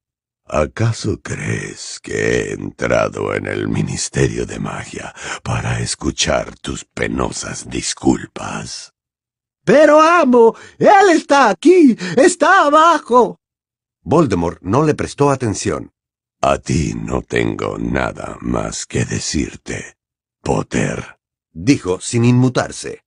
¿Acaso 0.44 1.20
crees 1.22 2.00
que 2.02 2.12
he 2.12 2.52
entrado 2.52 3.34
en 3.34 3.46
el 3.46 3.68
Ministerio 3.68 4.44
de 4.44 4.58
Magia 4.58 5.14
para 5.42 5.80
escuchar 5.80 6.56
tus 6.58 6.84
penosas 6.84 7.68
disculpas? 7.68 8.92
Pero 9.64 10.00
amo, 10.00 10.56
él 10.78 11.10
está 11.12 11.50
aquí, 11.50 11.96
está 12.16 12.66
abajo. 12.66 13.38
Voldemort 14.02 14.60
no 14.60 14.84
le 14.84 14.94
prestó 14.94 15.30
atención. 15.30 15.92
A 16.40 16.58
ti 16.58 16.94
no 16.94 17.22
tengo 17.22 17.78
nada 17.78 18.38
más 18.40 18.86
que 18.86 19.04
decirte, 19.04 19.96
Potter, 20.42 21.18
dijo 21.52 22.00
sin 22.00 22.24
inmutarse. 22.24 23.05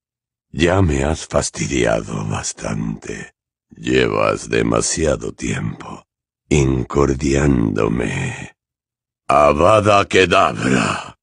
Ya 0.52 0.82
me 0.82 1.04
has 1.04 1.28
fastidiado 1.28 2.26
bastante. 2.26 3.36
Llevas 3.70 4.50
demasiado 4.50 5.32
tiempo 5.32 6.04
incordiándome. 6.50 8.56
Avada 9.28 10.06
Kedavra. 10.06 11.20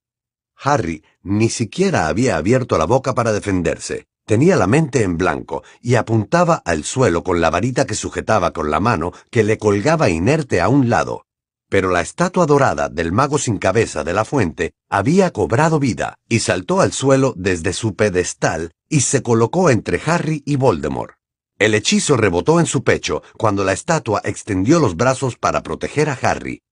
Harry 0.57 1.03
ni 1.25 1.49
siquiera 1.49 2.07
había 2.07 2.37
abierto 2.37 2.79
la 2.79 2.85
boca 2.85 3.15
para 3.15 3.33
defenderse. 3.33 4.07
Tenía 4.25 4.55
la 4.55 4.69
mente 4.69 5.03
en 5.03 5.17
blanco 5.17 5.65
y 5.81 5.97
apuntaba 5.97 6.63
al 6.65 6.85
suelo 6.85 7.25
con 7.25 7.41
la 7.41 7.51
varita 7.51 7.85
que 7.85 7.97
sujetaba 7.97 8.53
con 8.53 8.71
la 8.71 8.79
mano 8.79 9.13
que 9.33 9.43
le 9.43 9.59
colgaba 9.59 10.09
inerte 10.09 10.61
a 10.61 10.69
un 10.69 10.89
lado 10.89 11.27
pero 11.69 11.91
la 11.91 12.01
estatua 12.01 12.47
dorada 12.47 12.89
del 12.89 13.13
mago 13.13 13.39
sin 13.39 13.59
cabeza 13.59 14.05
de 14.05 14.13
la 14.13 14.25
fuente 14.25 14.75
había 14.89 15.33
cobrado 15.33 15.81
vida 15.81 16.19
y 16.29 16.41
saltó 16.41 16.81
al 16.81 16.93
suelo 16.93 17.35
desde 17.37 17.73
su 17.73 17.97
pedestal 17.97 18.73
y 18.89 19.01
se 19.01 19.23
colocó 19.23 19.71
entre 19.71 20.01
Harry 20.05 20.43
y 20.47 20.57
Voldemort. 20.57 21.17
El 21.59 21.75
hechizo 21.75 22.17
rebotó 22.17 22.61
en 22.61 22.67
su 22.67 22.85
pecho 22.85 23.23
cuando 23.39 23.65
la 23.65 23.73
estatua 23.73 24.21
extendió 24.25 24.79
los 24.79 24.97
brazos 24.97 25.37
para 25.37 25.63
proteger 25.63 26.11
a 26.11 26.19
Harry. 26.21 26.63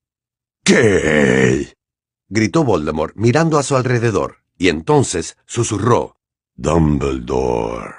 ¿Qué? 0.62 1.74
gritó 2.28 2.64
Voldemort 2.64 3.16
mirando 3.16 3.58
a 3.58 3.62
su 3.62 3.76
alrededor, 3.76 4.38
y 4.58 4.68
entonces 4.68 5.36
susurró 5.46 6.16
Dumbledore. 6.56 7.94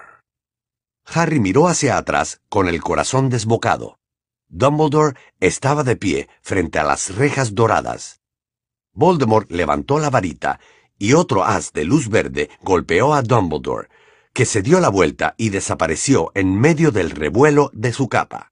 Harry 1.06 1.40
miró 1.40 1.68
hacia 1.68 1.98
atrás 1.98 2.42
con 2.50 2.68
el 2.68 2.82
corazón 2.82 3.30
desbocado. 3.30 4.00
Dumbledore 4.48 5.16
estaba 5.40 5.84
de 5.84 5.96
pie 5.96 6.30
frente 6.42 6.80
a 6.80 6.84
las 6.84 7.16
rejas 7.16 7.56
doradas. 7.56 8.22
Voldemort 8.94 9.52
levantó 9.52 10.00
la 10.00 10.10
varita 10.10 10.60
y 10.98 11.14
otro 11.14 11.44
haz 11.44 11.74
de 11.74 11.84
luz 11.84 12.10
verde 12.10 12.50
golpeó 12.62 13.14
a 13.14 13.22
Dumbledore, 13.22 13.90
que 14.36 14.46
se 14.46 14.62
dio 14.62 14.82
la 14.82 14.90
vuelta 14.90 15.34
y 15.38 15.50
desapareció 15.50 16.34
en 16.36 16.60
medio 16.60 16.92
del 16.92 17.10
revuelo 17.10 17.72
de 17.74 17.94
su 17.94 18.10
capa. 18.10 18.52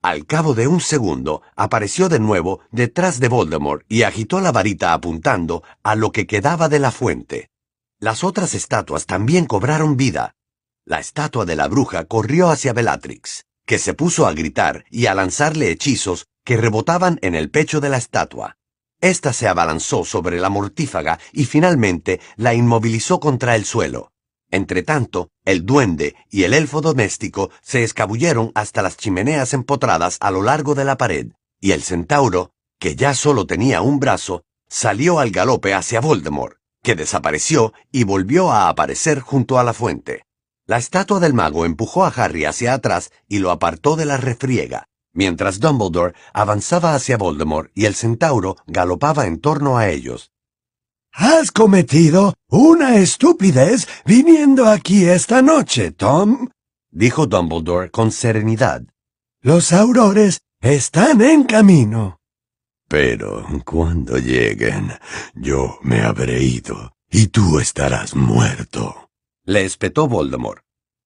Al 0.00 0.24
cabo 0.24 0.54
de 0.54 0.68
un 0.68 0.80
segundo, 0.80 1.42
apareció 1.56 2.08
de 2.08 2.20
nuevo 2.20 2.60
detrás 2.70 3.18
de 3.18 3.26
Voldemort 3.26 3.84
y 3.88 4.04
agitó 4.04 4.40
la 4.40 4.52
varita 4.52 4.92
apuntando 4.92 5.64
a 5.82 5.96
lo 5.96 6.12
que 6.12 6.28
quedaba 6.28 6.68
de 6.68 6.78
la 6.78 6.92
fuente. 6.92 7.50
Las 7.98 8.22
otras 8.22 8.54
estatuas 8.54 9.06
también 9.06 9.46
cobraron 9.46 9.96
vida. 9.96 10.36
La 10.84 11.00
estatua 11.00 11.44
de 11.44 11.56
la 11.56 11.66
bruja 11.66 12.04
corrió 12.04 12.48
hacia 12.48 12.72
Bellatrix, 12.72 13.46
que 13.66 13.80
se 13.80 13.94
puso 13.94 14.28
a 14.28 14.32
gritar 14.32 14.84
y 14.92 15.06
a 15.06 15.14
lanzarle 15.16 15.72
hechizos 15.72 16.26
que 16.44 16.56
rebotaban 16.56 17.18
en 17.22 17.34
el 17.34 17.50
pecho 17.50 17.80
de 17.80 17.88
la 17.88 17.96
estatua. 17.96 18.58
Esta 19.00 19.32
se 19.32 19.48
abalanzó 19.48 20.04
sobre 20.04 20.38
la 20.38 20.50
mortífaga 20.50 21.18
y 21.32 21.46
finalmente 21.46 22.20
la 22.36 22.54
inmovilizó 22.54 23.18
contra 23.18 23.56
el 23.56 23.64
suelo. 23.64 24.12
Entretanto, 24.56 25.28
el 25.44 25.66
duende 25.66 26.16
y 26.30 26.44
el 26.44 26.54
elfo 26.54 26.80
doméstico 26.80 27.50
se 27.60 27.82
escabulleron 27.82 28.52
hasta 28.54 28.80
las 28.80 28.96
chimeneas 28.96 29.52
empotradas 29.52 30.16
a 30.20 30.30
lo 30.30 30.42
largo 30.42 30.74
de 30.74 30.86
la 30.86 30.96
pared, 30.96 31.32
y 31.60 31.72
el 31.72 31.82
centauro, 31.82 32.52
que 32.80 32.96
ya 32.96 33.12
solo 33.12 33.46
tenía 33.46 33.82
un 33.82 34.00
brazo, 34.00 34.44
salió 34.66 35.20
al 35.20 35.30
galope 35.30 35.74
hacia 35.74 36.00
Voldemort, 36.00 36.56
que 36.82 36.94
desapareció 36.94 37.74
y 37.92 38.04
volvió 38.04 38.50
a 38.50 38.70
aparecer 38.70 39.20
junto 39.20 39.58
a 39.58 39.62
la 39.62 39.74
fuente. 39.74 40.24
La 40.64 40.78
estatua 40.78 41.20
del 41.20 41.34
mago 41.34 41.66
empujó 41.66 42.06
a 42.06 42.08
Harry 42.08 42.46
hacia 42.46 42.72
atrás 42.72 43.10
y 43.28 43.40
lo 43.40 43.50
apartó 43.50 43.94
de 43.94 44.06
la 44.06 44.16
refriega, 44.16 44.88
mientras 45.12 45.60
Dumbledore 45.60 46.14
avanzaba 46.32 46.94
hacia 46.94 47.18
Voldemort 47.18 47.70
y 47.74 47.84
el 47.84 47.94
centauro 47.94 48.56
galopaba 48.66 49.26
en 49.26 49.38
torno 49.38 49.76
a 49.76 49.90
ellos. 49.90 50.32
Has 51.18 51.50
cometido 51.50 52.34
una 52.50 52.96
estupidez 52.96 53.88
viniendo 54.04 54.68
aquí 54.68 55.06
esta 55.06 55.40
noche, 55.40 55.90
Tom, 55.90 56.50
dijo 56.90 57.26
Dumbledore 57.26 57.90
con 57.90 58.12
serenidad. 58.12 58.82
Los 59.40 59.72
aurores 59.72 60.42
están 60.60 61.22
en 61.22 61.44
camino. 61.44 62.18
Pero 62.86 63.46
cuando 63.64 64.18
lleguen, 64.18 64.92
yo 65.34 65.78
me 65.80 66.02
habré 66.02 66.42
ido 66.42 66.92
y 67.10 67.28
tú 67.28 67.60
estarás 67.60 68.14
muerto. 68.14 69.08
Le 69.46 69.64
espetó 69.64 70.08
Voldemort. 70.08 70.60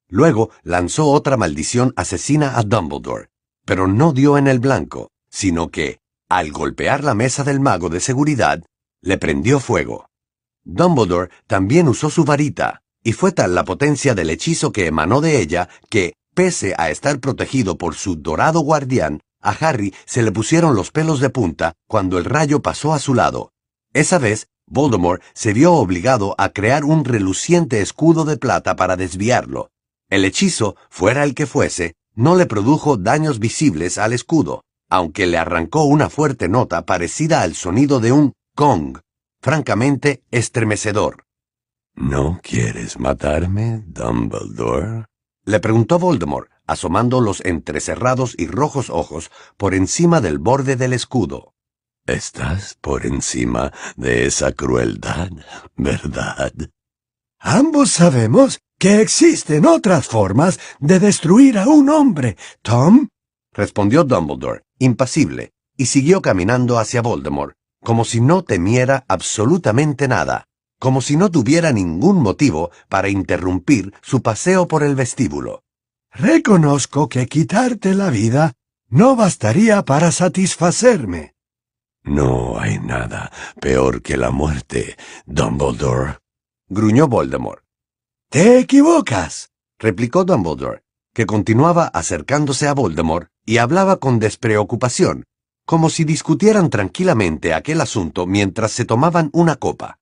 Luego 0.08 0.50
lanzó 0.64 1.06
otra 1.06 1.36
maldición 1.36 1.92
asesina 1.94 2.58
a 2.58 2.64
Dumbledore, 2.64 3.28
pero 3.64 3.86
no 3.86 4.12
dio 4.12 4.38
en 4.38 4.48
el 4.48 4.58
blanco, 4.58 5.12
sino 5.30 5.70
que, 5.70 6.00
al 6.28 6.50
golpear 6.50 7.04
la 7.04 7.14
mesa 7.14 7.44
del 7.44 7.60
mago 7.60 7.88
de 7.90 8.00
seguridad, 8.00 8.64
le 9.02 9.18
prendió 9.18 9.60
fuego. 9.60 10.06
Dumbledore 10.64 11.30
también 11.46 11.88
usó 11.88 12.10
su 12.10 12.24
varita, 12.24 12.82
y 13.02 13.12
fue 13.12 13.32
tal 13.32 13.54
la 13.54 13.64
potencia 13.64 14.14
del 14.14 14.30
hechizo 14.30 14.72
que 14.72 14.86
emanó 14.86 15.20
de 15.20 15.40
ella 15.40 15.68
que, 15.88 16.14
pese 16.34 16.74
a 16.76 16.90
estar 16.90 17.18
protegido 17.18 17.78
por 17.78 17.94
su 17.94 18.16
dorado 18.16 18.60
guardián, 18.60 19.20
a 19.40 19.50
Harry 19.52 19.94
se 20.04 20.22
le 20.22 20.32
pusieron 20.32 20.74
los 20.74 20.90
pelos 20.90 21.20
de 21.20 21.30
punta 21.30 21.72
cuando 21.88 22.18
el 22.18 22.26
rayo 22.26 22.60
pasó 22.60 22.92
a 22.92 22.98
su 22.98 23.14
lado. 23.14 23.52
Esa 23.94 24.18
vez, 24.18 24.48
Voldemort 24.66 25.22
se 25.32 25.52
vio 25.52 25.72
obligado 25.74 26.34
a 26.38 26.50
crear 26.50 26.84
un 26.84 27.04
reluciente 27.04 27.80
escudo 27.80 28.24
de 28.24 28.36
plata 28.36 28.76
para 28.76 28.96
desviarlo. 28.96 29.70
El 30.10 30.24
hechizo, 30.24 30.76
fuera 30.90 31.24
el 31.24 31.34
que 31.34 31.46
fuese, 31.46 31.94
no 32.14 32.36
le 32.36 32.46
produjo 32.46 32.96
daños 32.96 33.38
visibles 33.38 33.96
al 33.96 34.12
escudo, 34.12 34.62
aunque 34.88 35.26
le 35.26 35.38
arrancó 35.38 35.84
una 35.84 36.10
fuerte 36.10 36.48
nota 36.48 36.84
parecida 36.84 37.42
al 37.42 37.54
sonido 37.54 38.00
de 38.00 38.12
un 38.12 38.32
gong, 38.56 38.98
francamente 39.40 40.22
estremecedor. 40.30 41.24
¿No 41.94 42.40
quieres 42.42 42.98
matarme, 42.98 43.82
Dumbledore? 43.86 45.06
Le 45.44 45.60
preguntó 45.60 45.98
Voldemort, 45.98 46.50
asomando 46.66 47.20
los 47.20 47.44
entrecerrados 47.44 48.34
y 48.38 48.46
rojos 48.46 48.90
ojos 48.90 49.30
por 49.56 49.74
encima 49.74 50.20
del 50.20 50.38
borde 50.38 50.76
del 50.76 50.92
escudo. 50.92 51.54
Estás 52.06 52.76
por 52.80 53.06
encima 53.06 53.72
de 53.96 54.26
esa 54.26 54.52
crueldad, 54.52 55.30
¿verdad? 55.76 56.52
Ambos 57.38 57.90
sabemos 57.90 58.60
que 58.78 59.00
existen 59.00 59.66
otras 59.66 60.06
formas 60.06 60.58
de 60.78 60.98
destruir 60.98 61.58
a 61.58 61.66
un 61.66 61.90
hombre, 61.90 62.36
Tom, 62.62 63.08
respondió 63.52 64.04
Dumbledore, 64.04 64.62
impasible, 64.78 65.52
y 65.76 65.86
siguió 65.86 66.22
caminando 66.22 66.78
hacia 66.78 67.02
Voldemort, 67.02 67.54
como 67.82 68.04
si 68.04 68.20
no 68.20 68.42
temiera 68.42 69.04
absolutamente 69.08 70.08
nada, 70.08 70.46
como 70.78 71.00
si 71.00 71.16
no 71.16 71.30
tuviera 71.30 71.72
ningún 71.72 72.22
motivo 72.22 72.70
para 72.88 73.08
interrumpir 73.08 73.92
su 74.02 74.22
paseo 74.22 74.66
por 74.68 74.82
el 74.82 74.94
vestíbulo. 74.94 75.62
Reconozco 76.12 77.08
que 77.08 77.26
quitarte 77.26 77.94
la 77.94 78.10
vida 78.10 78.54
no 78.88 79.14
bastaría 79.14 79.84
para 79.84 80.10
satisfacerme. 80.10 81.34
No 82.02 82.58
hay 82.58 82.78
nada 82.78 83.30
peor 83.60 84.02
que 84.02 84.16
la 84.16 84.30
muerte, 84.30 84.96
Dumbledore, 85.26 86.18
gruñó 86.68 87.06
Voldemort. 87.06 87.62
Te 88.30 88.58
equivocas, 88.58 89.50
replicó 89.78 90.24
Dumbledore, 90.24 90.82
que 91.12 91.26
continuaba 91.26 91.86
acercándose 91.86 92.68
a 92.68 92.74
Voldemort 92.74 93.28
y 93.44 93.58
hablaba 93.58 93.98
con 93.98 94.18
despreocupación, 94.18 95.24
como 95.70 95.88
si 95.88 96.02
discutieran 96.02 96.68
tranquilamente 96.68 97.54
aquel 97.54 97.80
asunto 97.80 98.26
mientras 98.26 98.72
se 98.72 98.84
tomaban 98.84 99.30
una 99.32 99.54
copa. 99.54 100.00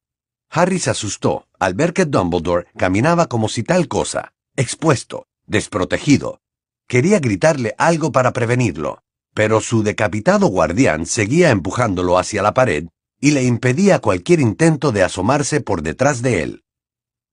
Harry 0.48 0.78
se 0.78 0.88
asustó 0.88 1.46
al 1.58 1.74
ver 1.74 1.92
que 1.92 2.06
Dumbledore 2.06 2.68
caminaba 2.74 3.26
como 3.26 3.50
si 3.50 3.64
tal 3.64 3.86
cosa, 3.86 4.32
expuesto, 4.56 5.26
desprotegido. 5.46 6.40
Quería 6.86 7.20
gritarle 7.20 7.74
algo 7.76 8.12
para 8.12 8.32
prevenirlo, 8.32 9.02
pero 9.34 9.60
su 9.60 9.82
decapitado 9.82 10.46
guardián 10.46 11.04
seguía 11.04 11.50
empujándolo 11.50 12.16
hacia 12.16 12.40
la 12.40 12.54
pared 12.54 12.86
y 13.20 13.32
le 13.32 13.42
impedía 13.42 13.98
cualquier 13.98 14.40
intento 14.40 14.90
de 14.90 15.02
asomarse 15.02 15.60
por 15.60 15.82
detrás 15.82 16.22
de 16.22 16.44
él. 16.44 16.62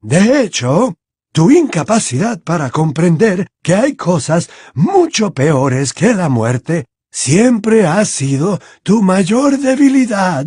De 0.01 0.41
hecho, 0.41 0.95
tu 1.31 1.51
incapacidad 1.51 2.41
para 2.41 2.69
comprender 2.69 3.47
que 3.63 3.75
hay 3.75 3.95
cosas 3.95 4.49
mucho 4.73 5.33
peores 5.33 5.93
que 5.93 6.13
la 6.13 6.27
muerte 6.27 6.83
siempre 7.15 7.87
ha 7.87 8.03
sido 8.03 8.59
tu 8.83 9.01
mayor 9.01 9.57
debilidad. 9.57 10.45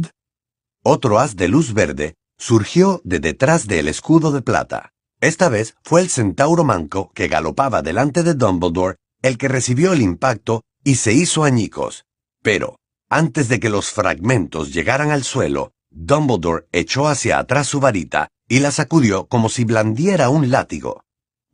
Otro 0.85 1.19
haz 1.19 1.35
de 1.35 1.49
luz 1.49 1.73
verde 1.73 2.15
surgió 2.37 3.01
de 3.05 3.21
detrás 3.21 3.67
del 3.67 3.89
escudo 3.89 4.33
de 4.33 4.43
plata. 4.43 4.93
Esta 5.23 5.49
vez 5.49 5.77
fue 5.83 6.03
el 6.03 6.11
centauro 6.11 6.65
manco 6.65 7.11
que 7.15 7.27
galopaba 7.27 7.81
delante 7.81 8.23
de 8.23 8.35
Dumbledore 8.35 8.97
el 9.23 9.39
que 9.39 9.49
recibió 9.49 9.95
el 9.95 10.03
impacto 10.03 10.63
y 10.85 10.97
se 10.97 11.15
hizo 11.15 11.43
añicos. 11.43 12.05
Pero, 12.43 12.77
antes 13.09 13.49
de 13.49 13.59
que 13.61 13.71
los 13.71 13.91
fragmentos 13.91 14.73
llegaran 14.73 15.11
al 15.11 15.25
suelo, 15.25 15.73
Dumbledore 15.91 16.67
echó 16.71 17.09
hacia 17.09 17.39
atrás 17.39 17.67
su 17.67 17.81
varita 17.81 18.29
y 18.47 18.61
la 18.61 18.73
sacudió 18.73 19.27
como 19.27 19.49
si 19.49 19.65
blandiera 19.65 20.29
un 20.29 20.51
látigo. 20.51 21.03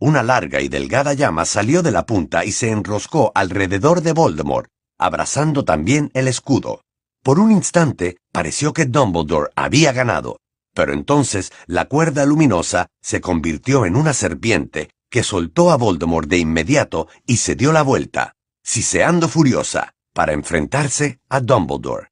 Una 0.00 0.24
larga 0.24 0.60
y 0.60 0.68
delgada 0.68 1.14
llama 1.14 1.44
salió 1.44 1.82
de 1.84 1.92
la 1.92 2.04
punta 2.04 2.44
y 2.44 2.50
se 2.50 2.70
enroscó 2.70 3.30
alrededor 3.34 4.02
de 4.02 4.12
Voldemort, 4.12 4.68
abrazando 5.04 5.64
también 5.64 6.10
el 6.14 6.28
escudo. 6.28 6.80
Por 7.22 7.38
un 7.38 7.52
instante 7.52 8.16
pareció 8.32 8.72
que 8.72 8.86
Dumbledore 8.86 9.50
había 9.54 9.92
ganado, 9.92 10.38
pero 10.74 10.92
entonces 10.92 11.52
la 11.66 11.84
cuerda 11.86 12.24
luminosa 12.24 12.88
se 13.02 13.20
convirtió 13.20 13.84
en 13.84 13.96
una 13.96 14.14
serpiente 14.14 14.90
que 15.10 15.22
soltó 15.22 15.70
a 15.70 15.76
Voldemort 15.76 16.28
de 16.28 16.38
inmediato 16.38 17.08
y 17.26 17.36
se 17.36 17.54
dio 17.54 17.72
la 17.72 17.82
vuelta, 17.82 18.32
siseando 18.62 19.28
furiosa, 19.28 19.92
para 20.14 20.32
enfrentarse 20.32 21.20
a 21.28 21.40
Dumbledore. 21.40 22.08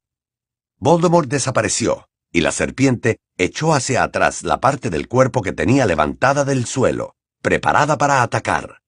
Voldemort 0.77 1.27
desapareció, 1.27 2.07
y 2.31 2.41
la 2.41 2.51
serpiente 2.51 3.17
echó 3.37 3.73
hacia 3.73 4.03
atrás 4.03 4.43
la 4.43 4.59
parte 4.59 4.89
del 4.89 5.07
cuerpo 5.07 5.41
que 5.41 5.51
tenía 5.51 5.85
levantada 5.85 6.45
del 6.45 6.65
suelo, 6.65 7.15
preparada 7.41 7.97
para 7.97 8.21
atacar. 8.21 8.79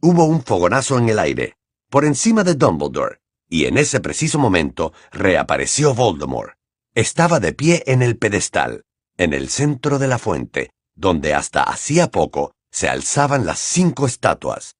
Hubo 0.00 0.24
un 0.24 0.42
fogonazo 0.42 0.98
en 0.98 1.08
el 1.08 1.18
aire, 1.18 1.56
por 1.90 2.04
encima 2.04 2.44
de 2.44 2.54
Dumbledore, 2.54 3.21
y 3.52 3.66
en 3.66 3.76
ese 3.76 4.00
preciso 4.00 4.38
momento 4.38 4.94
reapareció 5.10 5.94
Voldemort. 5.94 6.54
Estaba 6.94 7.38
de 7.38 7.52
pie 7.52 7.82
en 7.86 8.00
el 8.00 8.16
pedestal, 8.16 8.86
en 9.18 9.34
el 9.34 9.50
centro 9.50 9.98
de 9.98 10.08
la 10.08 10.18
fuente, 10.18 10.70
donde 10.94 11.34
hasta 11.34 11.62
hacía 11.62 12.10
poco 12.10 12.54
se 12.70 12.88
alzaban 12.88 13.44
las 13.44 13.58
cinco 13.58 14.06
estatuas. 14.06 14.76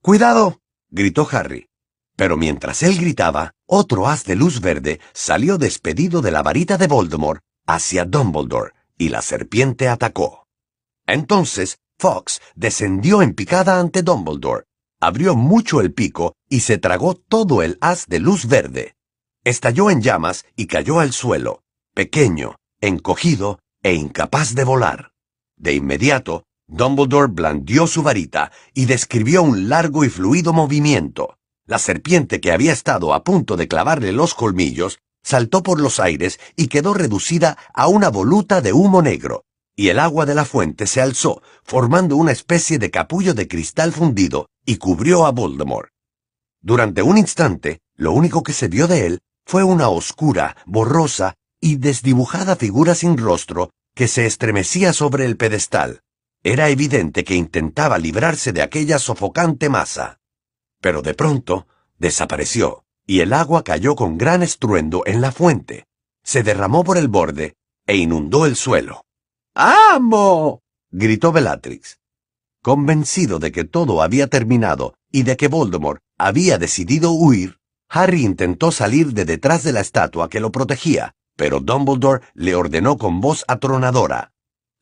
¡Cuidado! 0.00 0.62
gritó 0.88 1.28
Harry. 1.30 1.66
Pero 2.16 2.38
mientras 2.38 2.82
él 2.82 2.96
gritaba, 2.98 3.52
otro 3.66 4.08
haz 4.08 4.24
de 4.24 4.34
luz 4.34 4.62
verde 4.62 4.98
salió 5.12 5.58
despedido 5.58 6.22
de 6.22 6.30
la 6.30 6.42
varita 6.42 6.78
de 6.78 6.86
Voldemort 6.86 7.42
hacia 7.66 8.06
Dumbledore, 8.06 8.72
y 8.96 9.10
la 9.10 9.20
serpiente 9.20 9.88
atacó. 9.88 10.46
Entonces, 11.06 11.76
Fox 11.98 12.40
descendió 12.54 13.20
en 13.20 13.34
picada 13.34 13.78
ante 13.78 14.02
Dumbledore, 14.02 14.64
abrió 15.00 15.34
mucho 15.34 15.80
el 15.80 15.92
pico 15.92 16.34
y 16.48 16.60
se 16.60 16.78
tragó 16.78 17.14
todo 17.14 17.62
el 17.62 17.78
haz 17.80 18.06
de 18.06 18.20
luz 18.20 18.46
verde. 18.46 18.94
Estalló 19.44 19.90
en 19.90 20.02
llamas 20.02 20.44
y 20.54 20.66
cayó 20.66 21.00
al 21.00 21.12
suelo, 21.12 21.62
pequeño, 21.94 22.56
encogido 22.80 23.58
e 23.82 23.94
incapaz 23.94 24.54
de 24.54 24.64
volar. 24.64 25.12
De 25.56 25.74
inmediato, 25.74 26.44
Dumbledore 26.68 27.32
blandió 27.32 27.86
su 27.86 28.02
varita 28.02 28.52
y 28.74 28.84
describió 28.84 29.42
un 29.42 29.68
largo 29.68 30.04
y 30.04 30.10
fluido 30.10 30.52
movimiento. 30.52 31.36
La 31.66 31.78
serpiente 31.78 32.40
que 32.40 32.52
había 32.52 32.72
estado 32.72 33.14
a 33.14 33.24
punto 33.24 33.56
de 33.56 33.68
clavarle 33.68 34.12
los 34.12 34.34
colmillos 34.34 34.98
saltó 35.22 35.62
por 35.62 35.80
los 35.80 36.00
aires 36.00 36.38
y 36.56 36.68
quedó 36.68 36.94
reducida 36.94 37.56
a 37.74 37.88
una 37.88 38.08
voluta 38.08 38.60
de 38.60 38.72
humo 38.72 39.02
negro, 39.02 39.44
y 39.76 39.88
el 39.88 39.98
agua 39.98 40.26
de 40.26 40.34
la 40.34 40.44
fuente 40.44 40.86
se 40.86 41.00
alzó, 41.00 41.42
formando 41.62 42.16
una 42.16 42.32
especie 42.32 42.78
de 42.78 42.90
capullo 42.90 43.34
de 43.34 43.48
cristal 43.48 43.92
fundido, 43.92 44.48
y 44.64 44.76
cubrió 44.76 45.26
a 45.26 45.30
Voldemort. 45.30 45.90
Durante 46.60 47.02
un 47.02 47.16
instante, 47.16 47.80
lo 47.94 48.12
único 48.12 48.42
que 48.42 48.52
se 48.52 48.68
vio 48.68 48.86
de 48.86 49.06
él 49.06 49.20
fue 49.46 49.64
una 49.64 49.88
oscura, 49.88 50.56
borrosa 50.66 51.34
y 51.60 51.76
desdibujada 51.76 52.56
figura 52.56 52.94
sin 52.94 53.16
rostro 53.16 53.70
que 53.94 54.08
se 54.08 54.26
estremecía 54.26 54.92
sobre 54.92 55.26
el 55.26 55.36
pedestal. 55.36 56.00
Era 56.42 56.68
evidente 56.68 57.24
que 57.24 57.34
intentaba 57.34 57.98
librarse 57.98 58.52
de 58.52 58.62
aquella 58.62 58.98
sofocante 58.98 59.68
masa. 59.68 60.18
Pero 60.80 61.02
de 61.02 61.14
pronto 61.14 61.66
desapareció, 61.98 62.84
y 63.06 63.20
el 63.20 63.32
agua 63.32 63.62
cayó 63.64 63.94
con 63.94 64.16
gran 64.16 64.42
estruendo 64.42 65.02
en 65.04 65.20
la 65.20 65.32
fuente. 65.32 65.86
Se 66.22 66.42
derramó 66.42 66.84
por 66.84 66.96
el 66.96 67.08
borde 67.08 67.56
e 67.86 67.96
inundó 67.96 68.46
el 68.46 68.56
suelo. 68.56 69.04
¡Amo! 69.54 70.62
gritó 70.90 71.32
Bellatrix. 71.32 71.98
Convencido 72.62 73.38
de 73.38 73.52
que 73.52 73.64
todo 73.64 74.02
había 74.02 74.26
terminado 74.28 74.94
y 75.10 75.22
de 75.22 75.36
que 75.36 75.48
Voldemort 75.48 76.00
había 76.18 76.58
decidido 76.58 77.12
huir, 77.12 77.58
Harry 77.88 78.24
intentó 78.24 78.70
salir 78.70 79.12
de 79.12 79.24
detrás 79.24 79.64
de 79.64 79.72
la 79.72 79.80
estatua 79.80 80.28
que 80.28 80.40
lo 80.40 80.52
protegía, 80.52 81.14
pero 81.36 81.60
Dumbledore 81.60 82.22
le 82.34 82.54
ordenó 82.54 82.98
con 82.98 83.20
voz 83.20 83.44
atronadora. 83.48 84.32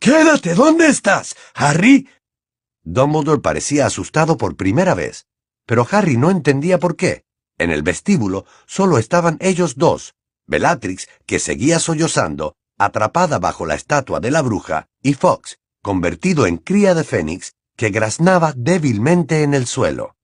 Quédate 0.01 0.55
¿dónde 0.55 0.89
estás, 0.89 1.35
Harry. 1.55 2.09
Dumbledore 2.83 3.41
parecía 3.41 3.87
asustado 3.87 4.37
por 4.37 4.57
primera 4.57 4.95
vez, 4.95 5.27
pero 5.67 5.87
Harry 5.91 6.17
no 6.17 6.31
entendía 6.31 6.79
por 6.79 6.97
qué. 6.97 7.25
En 7.57 7.71
el 7.71 7.83
vestíbulo 7.83 8.45
solo 8.67 8.99
estaban 8.99 9.39
ellos 9.41 9.77
dos, 9.77 10.15
Bellatrix, 10.47 11.09
que 11.27 11.39
seguía 11.39 11.79
sollozando, 11.79 12.57
atrapada 12.79 13.38
bajo 13.38 13.67
la 13.67 13.75
estatua 13.75 14.21
de 14.21 14.31
la 14.31 14.43
bruja, 14.43 14.87
y 15.03 15.14
Fox, 15.14 15.59
convertido 15.83 16.47
en 16.47 16.57
cría 16.57 16.95
de 16.95 17.05
fénix, 17.05 17.53
que 17.77 17.91
graznaba 17.91 18.53
débilmente 18.57 19.43
en 19.43 19.55
el 19.55 19.67
suelo. 19.67 20.17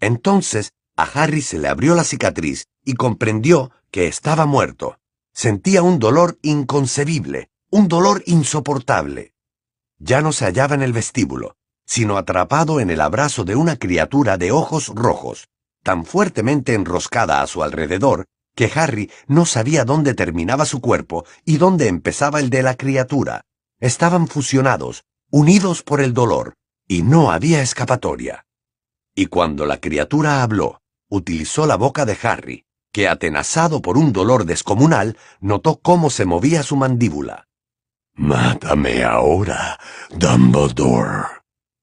Entonces 0.00 0.72
a 0.96 1.04
Harry 1.04 1.42
se 1.42 1.58
le 1.58 1.68
abrió 1.68 1.94
la 1.94 2.04
cicatriz 2.04 2.66
y 2.82 2.94
comprendió 2.94 3.70
que 3.90 4.06
estaba 4.06 4.46
muerto. 4.46 4.98
Sentía 5.32 5.82
un 5.82 5.98
dolor 5.98 6.38
inconcebible, 6.40 7.50
un 7.70 7.88
dolor 7.88 8.22
insoportable. 8.26 9.34
Ya 9.98 10.22
no 10.22 10.32
se 10.32 10.46
hallaba 10.46 10.74
en 10.74 10.82
el 10.82 10.94
vestíbulo, 10.94 11.56
sino 11.84 12.16
atrapado 12.16 12.80
en 12.80 12.90
el 12.90 13.02
abrazo 13.02 13.44
de 13.44 13.56
una 13.56 13.76
criatura 13.76 14.38
de 14.38 14.52
ojos 14.52 14.88
rojos, 14.88 15.48
tan 15.82 16.06
fuertemente 16.06 16.72
enroscada 16.72 17.42
a 17.42 17.46
su 17.46 17.62
alrededor 17.62 18.26
que 18.56 18.72
Harry 18.74 19.12
no 19.28 19.46
sabía 19.46 19.84
dónde 19.84 20.14
terminaba 20.14 20.64
su 20.64 20.80
cuerpo 20.80 21.24
y 21.44 21.58
dónde 21.58 21.86
empezaba 21.86 22.40
el 22.40 22.50
de 22.50 22.62
la 22.62 22.74
criatura. 22.74 23.42
Estaban 23.78 24.26
fusionados, 24.26 25.04
unidos 25.30 25.82
por 25.82 26.00
el 26.00 26.14
dolor, 26.14 26.54
y 26.88 27.02
no 27.02 27.30
había 27.30 27.62
escapatoria. 27.62 28.46
Y 29.14 29.26
cuando 29.26 29.66
la 29.66 29.78
criatura 29.78 30.42
habló, 30.42 30.80
utilizó 31.08 31.66
la 31.66 31.76
boca 31.76 32.06
de 32.06 32.18
Harry, 32.22 32.64
que 32.92 33.08
atenazado 33.08 33.82
por 33.82 33.98
un 33.98 34.12
dolor 34.12 34.46
descomunal, 34.46 35.18
notó 35.40 35.78
cómo 35.80 36.08
se 36.08 36.24
movía 36.24 36.62
su 36.62 36.76
mandíbula. 36.76 37.46
Mátame 38.14 39.04
ahora, 39.04 39.78
Dumbledore. 40.10 41.26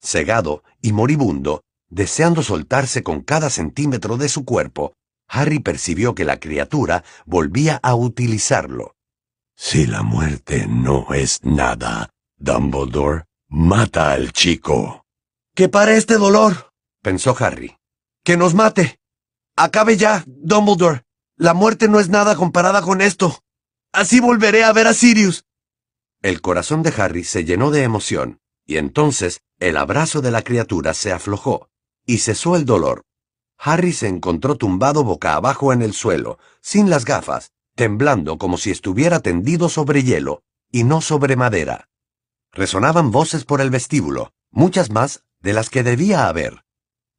Cegado 0.01 0.63
y 0.81 0.91
moribundo, 0.91 1.61
deseando 1.89 2.41
soltarse 2.41 3.03
con 3.03 3.21
cada 3.21 3.51
centímetro 3.51 4.17
de 4.17 4.27
su 4.27 4.43
cuerpo, 4.43 4.93
Harry 5.27 5.59
percibió 5.59 6.15
que 6.15 6.25
la 6.25 6.39
criatura 6.39 7.03
volvía 7.25 7.79
a 7.81 7.95
utilizarlo. 7.95 8.95
Si 9.55 9.85
la 9.85 10.03
muerte 10.03 10.65
no 10.67 11.13
es 11.13 11.43
nada, 11.43 12.09
Dumbledore, 12.37 13.25
mata 13.47 14.11
al 14.11 14.33
chico. 14.33 15.05
Que 15.55 15.69
pare 15.69 15.97
este 15.97 16.17
dolor, 16.17 16.71
pensó 17.01 17.35
Harry. 17.39 17.77
Que 18.23 18.37
nos 18.37 18.53
mate. 18.55 18.99
Acabe 19.55 19.97
ya, 19.97 20.23
Dumbledore. 20.25 21.03
La 21.37 21.53
muerte 21.53 21.87
no 21.87 21.99
es 21.99 22.09
nada 22.09 22.35
comparada 22.35 22.81
con 22.81 23.01
esto. 23.01 23.39
Así 23.91 24.19
volveré 24.19 24.63
a 24.63 24.73
ver 24.73 24.87
a 24.87 24.93
Sirius. 24.93 25.45
El 26.21 26.41
corazón 26.41 26.83
de 26.83 26.93
Harry 26.97 27.23
se 27.23 27.43
llenó 27.43 27.69
de 27.69 27.83
emoción, 27.83 28.39
y 28.65 28.77
entonces 28.77 29.41
el 29.59 29.77
abrazo 29.77 30.21
de 30.21 30.31
la 30.31 30.41
criatura 30.41 30.93
se 30.93 31.11
aflojó, 31.11 31.69
y 32.05 32.19
cesó 32.19 32.55
el 32.55 32.65
dolor. 32.65 33.03
Harry 33.65 33.93
se 33.93 34.09
encontró 34.09 34.57
tumbado 34.57 35.05
boca 35.05 35.35
abajo 35.35 35.71
en 35.71 35.81
el 35.81 35.93
suelo, 35.93 36.37
sin 36.59 36.89
las 36.89 37.05
gafas, 37.05 37.53
temblando 37.75 38.37
como 38.37 38.57
si 38.57 38.71
estuviera 38.71 39.21
tendido 39.21 39.69
sobre 39.69 40.03
hielo, 40.03 40.43
y 40.69 40.83
no 40.83 40.99
sobre 40.99 41.37
madera. 41.37 41.87
Resonaban 42.51 43.09
voces 43.11 43.45
por 43.45 43.61
el 43.61 43.69
vestíbulo, 43.69 44.33
muchas 44.51 44.91
más 44.91 45.23
de 45.39 45.53
las 45.53 45.69
que 45.69 45.81
debía 45.81 46.27
haber. 46.27 46.65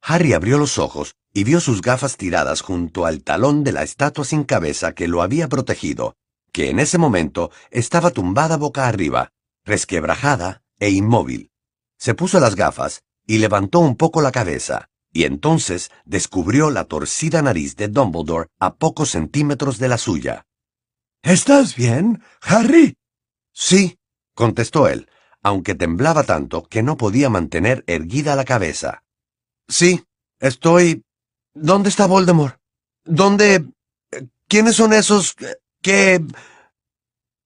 Harry 0.03 0.35
abrió 0.35 0.59
los 0.59 0.77
ojos 0.77 1.15
y 1.33 1.45
vio 1.45 1.61
sus 1.61 1.81
gafas 1.81 2.19
tiradas 2.19 2.61
junto 2.61 3.07
al 3.07 3.23
talón 3.23 3.65
de 3.65 3.73
la 3.73 3.83
estatua 3.83 4.27
sin 4.27 4.45
cabeza 4.45 4.93
que 4.93 5.09
lo 5.09 5.23
había 5.23 5.49
protegido, 5.49 6.15
que 6.53 6.69
en 6.69 6.79
ese 6.79 6.99
momento 6.99 7.53
estaba 7.71 8.11
tumbada 8.11 8.59
boca 8.59 8.87
arriba, 8.87 9.31
resquebrajada 9.65 10.63
e 10.79 10.91
inmóvil. 10.91 11.51
Se 11.97 12.13
puso 12.13 12.39
las 12.39 12.55
gafas 12.55 13.03
y 13.27 13.39
levantó 13.39 13.79
un 13.79 13.97
poco 13.97 14.21
la 14.21 14.31
cabeza, 14.31 14.91
y 15.15 15.25
entonces 15.25 15.91
descubrió 16.05 16.71
la 16.71 16.85
torcida 16.85 17.41
nariz 17.41 17.77
de 17.77 17.89
Dumbledore 17.89 18.51
a 18.59 18.75
pocos 18.75 19.13
centímetros 19.13 19.79
de 19.79 19.89
la 19.89 19.97
suya. 19.97 20.47
¿Estás 21.23 21.75
bien, 21.75 22.23
Harry? 22.43 22.99
Sí, 23.55 23.99
contestó 24.35 24.89
él, 24.89 25.09
aunque 25.43 25.75
temblaba 25.75 26.25
tanto 26.25 26.65
que 26.65 26.83
no 26.83 26.99
podía 26.99 27.31
mantener 27.31 27.83
erguida 27.87 28.37
la 28.37 28.45
cabeza. 28.45 29.05
Sí, 29.69 30.05
estoy 30.41 31.03
¿Dónde 31.55 31.89
está 31.89 32.07
Voldemort? 32.07 32.59
¿Dónde... 33.05 33.65
¿Quiénes 34.49 34.75
son 34.75 34.93
esos... 34.93 35.37
que... 35.81 36.21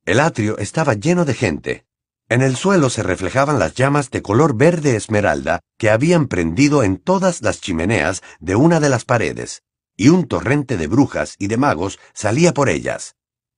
El 0.07 0.21
atrio 0.21 0.57
estaba 0.57 0.95
lleno 0.95 1.27
de 1.27 1.35
gente. 1.35 1.87
En 2.31 2.43
el 2.43 2.57
suelo 2.57 2.91
se 2.91 3.03
reflejaban 3.03 3.59
las 3.59 3.75
llamas 3.75 4.11
de 4.11 4.21
color 4.21 4.55
verde 4.55 4.97
esmeralda 4.97 5.61
que 5.79 5.89
habían 5.89 6.29
prendido 6.29 6.83
en 6.83 6.99
todas 6.99 7.41
las 7.41 7.61
chimeneas 7.61 8.23
de 8.39 8.55
una 8.55 8.81
de 8.81 8.91
las 8.91 9.07
paredes, 9.07 9.63
y 9.97 10.11
un 10.11 10.29
torrente 10.29 10.77
de 10.77 10.89
brujas 10.89 11.37
y 11.39 11.47
de 11.47 11.57
magos 11.57 11.99
salía 12.13 12.53
por 12.53 12.69
ellas. 12.69 13.17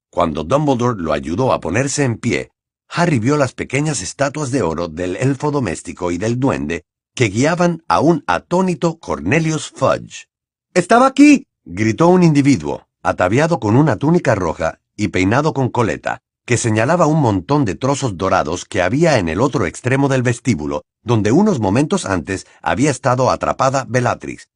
Cuando 0.09 0.44
Dumbledore 0.44 1.02
lo 1.02 1.12
ayudó 1.12 1.52
a 1.52 1.59
ponerse 1.59 2.04
en 2.04 2.18
pie, 2.18 2.52
Harry 2.88 3.18
vio 3.18 3.37
las 3.37 3.54
pequeñas 3.54 4.02
estatuas 4.02 4.52
de 4.52 4.62
oro 4.62 4.87
del 4.87 5.16
elfo 5.16 5.50
doméstico 5.50 6.12
y 6.12 6.18
del 6.18 6.38
duende 6.38 6.85
que 7.16 7.28
guiaban 7.28 7.83
a 7.88 8.00
un 8.00 8.22
atónito 8.28 9.00
Cornelius 9.00 9.70
Fudge. 9.70 10.28
Estaba 10.74 11.09
aquí, 11.09 11.46
gritó 11.64 12.06
un 12.06 12.22
individuo, 12.22 12.87
ataviado 13.02 13.59
con 13.59 13.76
una 13.76 13.96
túnica 13.96 14.37
roja 14.37 14.80
y 14.96 15.09
peinado 15.09 15.52
con 15.54 15.70
coleta, 15.70 16.22
que 16.46 16.57
señalaba 16.57 17.07
un 17.07 17.20
montón 17.20 17.64
de 17.64 17.74
trozos 17.74 18.16
dorados 18.16 18.64
que 18.64 18.83
había 18.83 19.18
en 19.18 19.29
el 19.29 19.40
otro 19.40 19.66
extremo 19.66 20.09
del 20.09 20.22
vestíbulo, 20.22 20.83
donde 21.03 21.33
unos 21.33 21.61
momentos 21.61 22.07
antes 22.07 22.46
había 22.62 22.90
estado 22.90 23.31
atrapada 23.31 23.87
Bellatrix. 23.88 24.48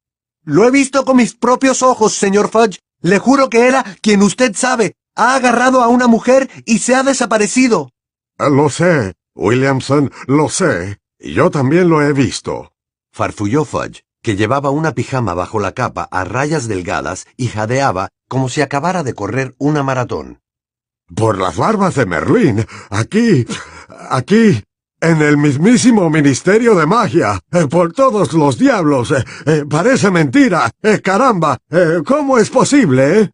Lo 0.43 0.65
he 0.65 0.71
visto 0.71 1.05
con 1.05 1.17
mis 1.17 1.35
propios 1.35 1.81
ojos, 1.81 2.13
señor 2.13 2.49
Fudge. 2.49 2.79
Le 3.01 3.19
juro 3.19 3.49
que 3.49 3.67
era 3.67 3.83
quien 4.01 4.21
usted 4.21 4.55
sabe. 4.55 4.93
Ha 5.15 5.35
agarrado 5.35 5.81
a 5.81 5.87
una 5.87 6.07
mujer 6.07 6.49
y 6.65 6.79
se 6.79 6.95
ha 6.95 7.03
desaparecido. 7.03 7.89
Lo 8.37 8.69
sé, 8.69 9.13
Williamson, 9.35 10.11
lo 10.27 10.49
sé. 10.49 10.97
Yo 11.19 11.49
también 11.49 11.89
lo 11.89 12.01
he 12.01 12.13
visto. 12.13 12.73
Farfulló 13.11 13.63
Fudge 13.63 14.05
que 14.25 14.35
llevaba 14.35 14.71
una 14.71 14.93
pijama 14.93 15.35
bajo 15.35 15.59
la 15.59 15.73
capa 15.73 16.07
a 16.09 16.23
rayas 16.23 16.67
delgadas 16.67 17.27
y 17.37 17.45
jadeaba 17.45 18.09
como 18.27 18.49
si 18.49 18.61
acabara 18.61 19.03
de 19.03 19.13
correr 19.13 19.53
una 19.59 19.83
maratón. 19.83 20.41
Por 21.13 21.37
las 21.37 21.55
barbas 21.57 21.95
de 21.95 22.05
Merlín, 22.07 22.65
aquí, 22.89 23.45
aquí, 24.09 24.63
en 24.99 25.21
el 25.21 25.37
mismísimo 25.37 26.09
Ministerio 26.09 26.73
de 26.73 26.87
Magia, 26.87 27.39
eh, 27.51 27.67
por 27.67 27.93
todos 27.93 28.33
los 28.33 28.57
diablos, 28.57 29.11
eh, 29.11 29.23
eh, 29.45 29.65
parece 29.69 30.09
mentira, 30.09 30.71
caramba, 31.03 31.59
¿cómo 32.05 32.39
es 32.39 32.49
posible? 32.49 33.31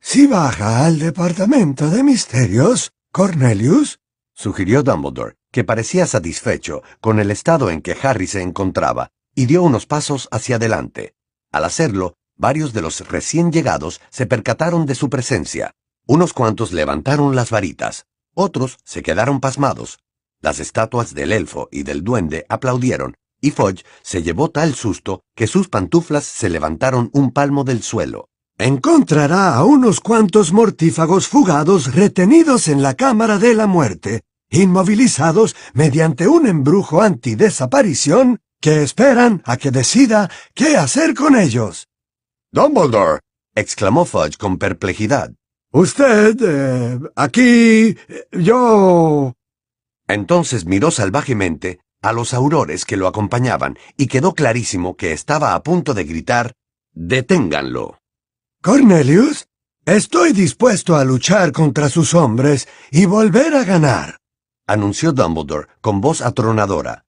Si 0.00 0.26
baja 0.26 0.84
al 0.84 0.98
Departamento 0.98 1.88
de 1.90 2.02
Misterios, 2.02 2.92
Cornelius, 3.12 4.00
sugirió 4.34 4.82
Dumbledore, 4.82 5.36
que 5.52 5.62
parecía 5.62 6.06
satisfecho 6.06 6.82
con 7.00 7.20
el 7.20 7.30
estado 7.30 7.70
en 7.70 7.82
que 7.82 7.96
Harry 8.02 8.26
se 8.26 8.42
encontraba, 8.42 9.10
y 9.34 9.46
dio 9.46 9.62
unos 9.62 9.86
pasos 9.86 10.28
hacia 10.32 10.56
adelante. 10.56 11.14
Al 11.52 11.64
hacerlo, 11.64 12.16
varios 12.36 12.72
de 12.72 12.82
los 12.82 13.06
recién 13.08 13.52
llegados 13.52 14.00
se 14.10 14.26
percataron 14.26 14.86
de 14.86 14.94
su 14.96 15.08
presencia, 15.08 15.74
Unos 16.06 16.32
cuantos 16.32 16.72
levantaron 16.72 17.36
las 17.36 17.50
varitas, 17.50 18.06
otros 18.34 18.78
se 18.84 19.02
quedaron 19.02 19.40
pasmados. 19.40 19.98
Las 20.40 20.58
estatuas 20.58 21.14
del 21.14 21.32
elfo 21.32 21.68
y 21.70 21.82
del 21.82 22.02
duende 22.02 22.46
aplaudieron, 22.48 23.14
y 23.40 23.50
Fudge 23.50 23.84
se 24.02 24.22
llevó 24.22 24.50
tal 24.50 24.74
susto 24.74 25.22
que 25.34 25.46
sus 25.46 25.68
pantuflas 25.68 26.24
se 26.24 26.48
levantaron 26.48 27.10
un 27.12 27.32
palmo 27.32 27.64
del 27.64 27.82
suelo. 27.82 28.28
Encontrará 28.58 29.54
a 29.54 29.64
unos 29.64 30.00
cuantos 30.00 30.52
mortífagos 30.52 31.28
fugados 31.28 31.94
retenidos 31.94 32.68
en 32.68 32.82
la 32.82 32.94
cámara 32.94 33.38
de 33.38 33.54
la 33.54 33.66
muerte, 33.66 34.22
inmovilizados 34.50 35.56
mediante 35.72 36.28
un 36.28 36.46
embrujo 36.46 37.00
antidesaparición 37.00 38.40
que 38.60 38.82
esperan 38.82 39.42
a 39.46 39.56
que 39.56 39.70
decida 39.70 40.30
qué 40.54 40.76
hacer 40.76 41.14
con 41.14 41.36
ellos. 41.36 41.88
Dumbledore, 42.52 43.20
exclamó 43.54 44.04
Fudge 44.04 44.36
con 44.36 44.58
perplejidad. 44.58 45.32
Usted, 45.72 46.36
eh, 46.42 46.98
aquí, 47.14 47.96
yo... 48.32 49.34
Entonces 50.08 50.66
miró 50.66 50.90
salvajemente 50.90 51.80
a 52.02 52.12
los 52.12 52.34
aurores 52.34 52.84
que 52.84 52.96
lo 52.96 53.06
acompañaban 53.06 53.78
y 53.96 54.08
quedó 54.08 54.34
clarísimo 54.34 54.96
que 54.96 55.12
estaba 55.12 55.54
a 55.54 55.62
punto 55.62 55.94
de 55.94 56.04
gritar 56.04 56.54
Deténganlo. 56.92 57.98
Cornelius, 58.62 59.46
estoy 59.86 60.32
dispuesto 60.32 60.96
a 60.96 61.04
luchar 61.04 61.52
contra 61.52 61.88
sus 61.88 62.14
hombres 62.14 62.68
y 62.90 63.06
volver 63.06 63.54
a 63.54 63.62
ganar, 63.62 64.16
anunció 64.66 65.12
Dumbledore 65.12 65.68
con 65.80 66.00
voz 66.00 66.20
atronadora. 66.20 67.04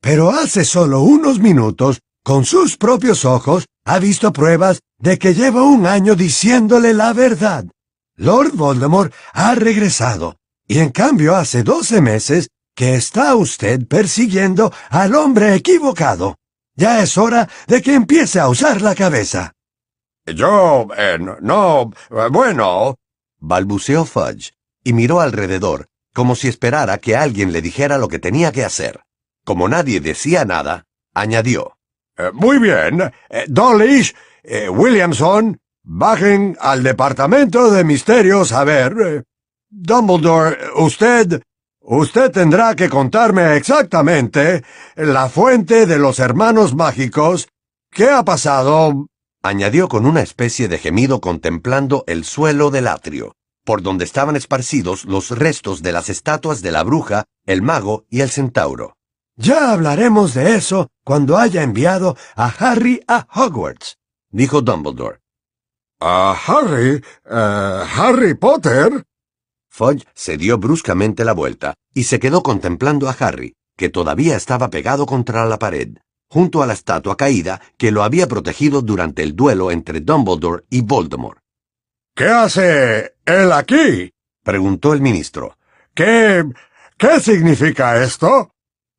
Pero 0.00 0.30
hace 0.30 0.64
solo 0.64 1.02
unos 1.02 1.38
minutos, 1.38 2.00
con 2.24 2.44
sus 2.44 2.76
propios 2.76 3.24
ojos, 3.24 3.66
ha 3.84 3.98
visto 3.98 4.32
pruebas 4.32 4.80
de 4.98 5.18
que 5.18 5.32
llevo 5.32 5.64
un 5.64 5.86
año 5.86 6.16
diciéndole 6.16 6.92
la 6.92 7.12
verdad. 7.12 7.66
Lord 8.20 8.52
Voldemort 8.52 9.14
ha 9.32 9.54
regresado, 9.54 10.36
y 10.66 10.78
en 10.78 10.90
cambio 10.90 11.36
hace 11.36 11.62
doce 11.62 12.02
meses 12.02 12.50
que 12.74 12.94
está 12.94 13.34
usted 13.34 13.86
persiguiendo 13.88 14.70
al 14.90 15.14
hombre 15.14 15.54
equivocado. 15.54 16.36
Ya 16.74 17.02
es 17.02 17.16
hora 17.16 17.48
de 17.66 17.80
que 17.80 17.94
empiece 17.94 18.38
a 18.38 18.48
usar 18.50 18.82
la 18.82 18.94
cabeza. 18.94 19.52
Yo, 20.26 20.88
eh, 20.98 21.18
no, 21.40 21.90
bueno, 22.30 22.96
balbuceó 23.38 24.04
Fudge, 24.04 24.52
y 24.84 24.92
miró 24.92 25.20
alrededor, 25.22 25.88
como 26.12 26.36
si 26.36 26.48
esperara 26.48 26.98
que 26.98 27.16
alguien 27.16 27.52
le 27.52 27.62
dijera 27.62 27.96
lo 27.96 28.08
que 28.08 28.18
tenía 28.18 28.52
que 28.52 28.64
hacer. 28.64 29.00
Como 29.46 29.66
nadie 29.66 29.98
decía 30.00 30.44
nada, 30.44 30.84
añadió. 31.14 31.78
Eh, 32.18 32.32
muy 32.34 32.58
bien, 32.58 33.00
eh, 33.30 33.46
Dawlish, 33.48 34.14
eh, 34.42 34.68
Williamson, 34.68 35.58
bajen 35.82 36.56
al 36.60 36.82
departamento 36.82 37.70
de 37.70 37.84
misterios 37.84 38.52
a 38.52 38.64
ver. 38.64 39.24
Dumbledore, 39.70 40.58
usted 40.76 41.42
Usted 41.82 42.30
tendrá 42.30 42.76
que 42.76 42.90
contarme 42.90 43.56
exactamente 43.56 44.62
la 44.96 45.28
fuente 45.28 45.86
de 45.86 45.98
los 45.98 46.18
hermanos 46.18 46.74
mágicos. 46.74 47.48
¿Qué 47.90 48.10
ha 48.10 48.22
pasado? 48.22 49.06
añadió 49.42 49.88
con 49.88 50.04
una 50.04 50.20
especie 50.20 50.68
de 50.68 50.76
gemido 50.76 51.22
contemplando 51.22 52.04
el 52.06 52.24
suelo 52.24 52.70
del 52.70 52.86
atrio, 52.86 53.34
por 53.64 53.80
donde 53.82 54.04
estaban 54.04 54.36
esparcidos 54.36 55.06
los 55.06 55.30
restos 55.30 55.82
de 55.82 55.92
las 55.92 56.10
estatuas 56.10 56.60
de 56.60 56.70
la 56.70 56.82
bruja, 56.82 57.24
el 57.46 57.62
mago 57.62 58.04
y 58.10 58.20
el 58.20 58.28
centauro. 58.28 58.94
Ya 59.36 59.72
hablaremos 59.72 60.34
de 60.34 60.56
eso 60.56 60.90
cuando 61.02 61.38
haya 61.38 61.62
enviado 61.62 62.14
a 62.36 62.48
Harry 62.48 63.02
a 63.08 63.26
Hogwarts, 63.34 63.96
dijo 64.30 64.60
Dumbledore. 64.60 65.19
¿A 66.02 66.32
Harry? 66.46 67.02
Uh, 67.26 67.84
¿Harry 67.94 68.32
Potter? 68.34 69.04
Fudge 69.70 70.06
se 70.14 70.38
dio 70.38 70.56
bruscamente 70.56 71.26
la 71.26 71.34
vuelta 71.34 71.74
y 71.92 72.04
se 72.04 72.18
quedó 72.18 72.42
contemplando 72.42 73.06
a 73.08 73.12
Harry, 73.12 73.52
que 73.76 73.90
todavía 73.90 74.34
estaba 74.34 74.70
pegado 74.70 75.04
contra 75.04 75.44
la 75.44 75.58
pared, 75.58 75.98
junto 76.30 76.62
a 76.62 76.66
la 76.66 76.72
estatua 76.72 77.18
caída 77.18 77.60
que 77.76 77.90
lo 77.90 78.02
había 78.02 78.26
protegido 78.28 78.80
durante 78.80 79.22
el 79.22 79.36
duelo 79.36 79.70
entre 79.70 80.00
Dumbledore 80.00 80.64
y 80.70 80.80
Voldemort. 80.80 81.38
¿Qué 82.16 82.24
hace 82.24 83.16
él 83.26 83.52
aquí? 83.52 84.10
preguntó 84.42 84.94
el 84.94 85.02
ministro. 85.02 85.58
¿Qué... 85.94 86.44
qué 86.96 87.20
significa 87.20 88.02
esto? 88.02 88.52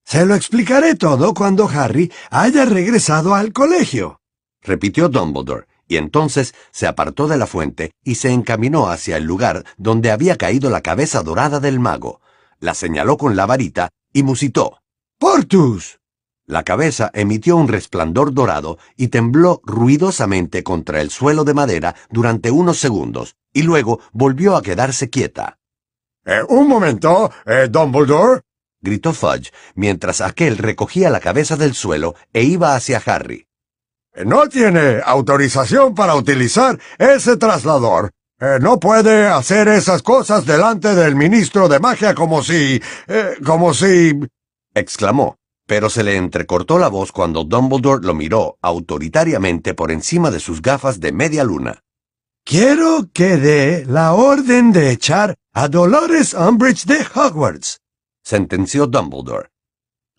Se 0.05 0.23
lo 0.23 0.35
explicaré 0.35 0.93
todo 0.93 1.33
cuando 1.33 1.67
Harry 1.67 2.11
haya 2.29 2.65
regresado 2.65 3.33
al 3.33 3.53
colegio, 3.53 4.19
repitió 4.61 5.09
Dumbledore, 5.09 5.65
y 5.91 5.97
entonces 5.97 6.55
se 6.71 6.87
apartó 6.87 7.27
de 7.27 7.35
la 7.35 7.45
fuente 7.45 7.91
y 8.01 8.15
se 8.15 8.31
encaminó 8.31 8.87
hacia 8.87 9.17
el 9.17 9.25
lugar 9.25 9.65
donde 9.75 10.09
había 10.09 10.37
caído 10.37 10.69
la 10.69 10.79
cabeza 10.79 11.21
dorada 11.21 11.59
del 11.59 11.81
mago. 11.81 12.21
La 12.61 12.75
señaló 12.75 13.17
con 13.17 13.35
la 13.35 13.45
varita 13.45 13.89
y 14.13 14.23
musitó. 14.23 14.79
¡Portus! 15.19 15.99
La 16.45 16.63
cabeza 16.63 17.11
emitió 17.13 17.57
un 17.57 17.67
resplandor 17.67 18.33
dorado 18.33 18.77
y 18.95 19.09
tembló 19.09 19.59
ruidosamente 19.65 20.63
contra 20.63 21.01
el 21.01 21.09
suelo 21.09 21.43
de 21.43 21.55
madera 21.55 21.93
durante 22.09 22.51
unos 22.51 22.77
segundos, 22.79 23.35
y 23.51 23.63
luego 23.63 23.99
volvió 24.13 24.55
a 24.55 24.61
quedarse 24.61 25.09
quieta. 25.09 25.59
Eh, 26.23 26.39
un 26.47 26.69
momento, 26.69 27.31
eh, 27.45 27.67
Dumbledore, 27.69 28.43
gritó 28.79 29.11
Fudge, 29.11 29.51
mientras 29.75 30.21
aquel 30.21 30.57
recogía 30.57 31.09
la 31.09 31.19
cabeza 31.19 31.57
del 31.57 31.73
suelo 31.73 32.15
e 32.31 32.43
iba 32.43 32.75
hacia 32.75 33.03
Harry. 33.05 33.45
No 34.25 34.49
tiene 34.49 35.01
autorización 35.03 35.95
para 35.95 36.15
utilizar 36.15 36.77
ese 36.97 37.37
traslador. 37.37 38.11
Eh, 38.39 38.57
no 38.59 38.79
puede 38.79 39.27
hacer 39.27 39.67
esas 39.67 40.01
cosas 40.01 40.45
delante 40.45 40.95
del 40.95 41.15
ministro 41.15 41.69
de 41.69 41.79
magia 41.79 42.13
como 42.15 42.43
si... 42.43 42.81
Eh, 43.07 43.35
como 43.45 43.73
si... 43.73 44.19
exclamó, 44.73 45.37
pero 45.67 45.89
se 45.89 46.03
le 46.03 46.17
entrecortó 46.17 46.77
la 46.77 46.89
voz 46.89 47.11
cuando 47.11 47.43
Dumbledore 47.43 48.05
lo 48.05 48.13
miró 48.13 48.57
autoritariamente 48.61 49.73
por 49.73 49.91
encima 49.91 50.31
de 50.31 50.39
sus 50.39 50.61
gafas 50.61 50.99
de 50.99 51.11
media 51.11 51.43
luna. 51.43 51.79
Quiero 52.43 53.09
que 53.13 53.37
dé 53.37 53.85
la 53.85 54.13
orden 54.13 54.71
de 54.71 54.91
echar 54.91 55.35
a 55.53 55.67
Dolores 55.67 56.33
Umbridge 56.33 56.85
de 56.85 57.05
Hogwarts, 57.13 57.79
sentenció 58.23 58.87
Dumbledore. 58.87 59.50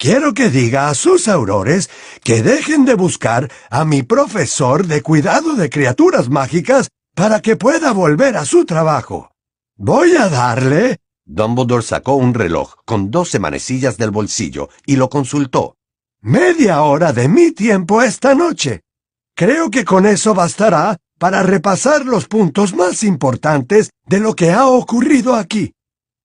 Quiero 0.02 0.34
que 0.34 0.50
diga 0.50 0.88
a 0.88 0.96
sus 0.96 1.28
aurores 1.28 1.88
que 2.24 2.42
dejen 2.42 2.84
de 2.84 2.94
buscar 2.94 3.48
a 3.70 3.84
mi 3.84 4.02
profesor 4.02 4.88
de 4.88 5.00
cuidado 5.00 5.54
de 5.54 5.70
criaturas 5.70 6.28
mágicas 6.28 6.88
para 7.14 7.40
que 7.40 7.54
pueda 7.54 7.92
volver 7.92 8.36
a 8.36 8.44
su 8.44 8.64
trabajo. 8.64 9.30
Voy 9.76 10.16
a 10.16 10.28
darle... 10.28 10.98
Dumbledore 11.24 11.84
sacó 11.84 12.14
un 12.14 12.34
reloj 12.34 12.74
con 12.84 13.12
doce 13.12 13.38
manecillas 13.38 13.96
del 13.96 14.10
bolsillo 14.10 14.70
y 14.86 14.96
lo 14.96 15.08
consultó. 15.08 15.76
Media 16.20 16.82
hora 16.82 17.12
de 17.12 17.28
mi 17.28 17.52
tiempo 17.52 18.02
esta 18.02 18.34
noche. 18.34 18.80
Creo 19.36 19.70
que 19.70 19.84
con 19.84 20.04
eso 20.04 20.34
bastará 20.34 20.96
para 21.16 21.44
repasar 21.44 22.06
los 22.06 22.26
puntos 22.26 22.74
más 22.74 23.04
importantes 23.04 23.90
de 24.08 24.18
lo 24.18 24.34
que 24.34 24.50
ha 24.50 24.66
ocurrido 24.66 25.36
aquí. 25.36 25.74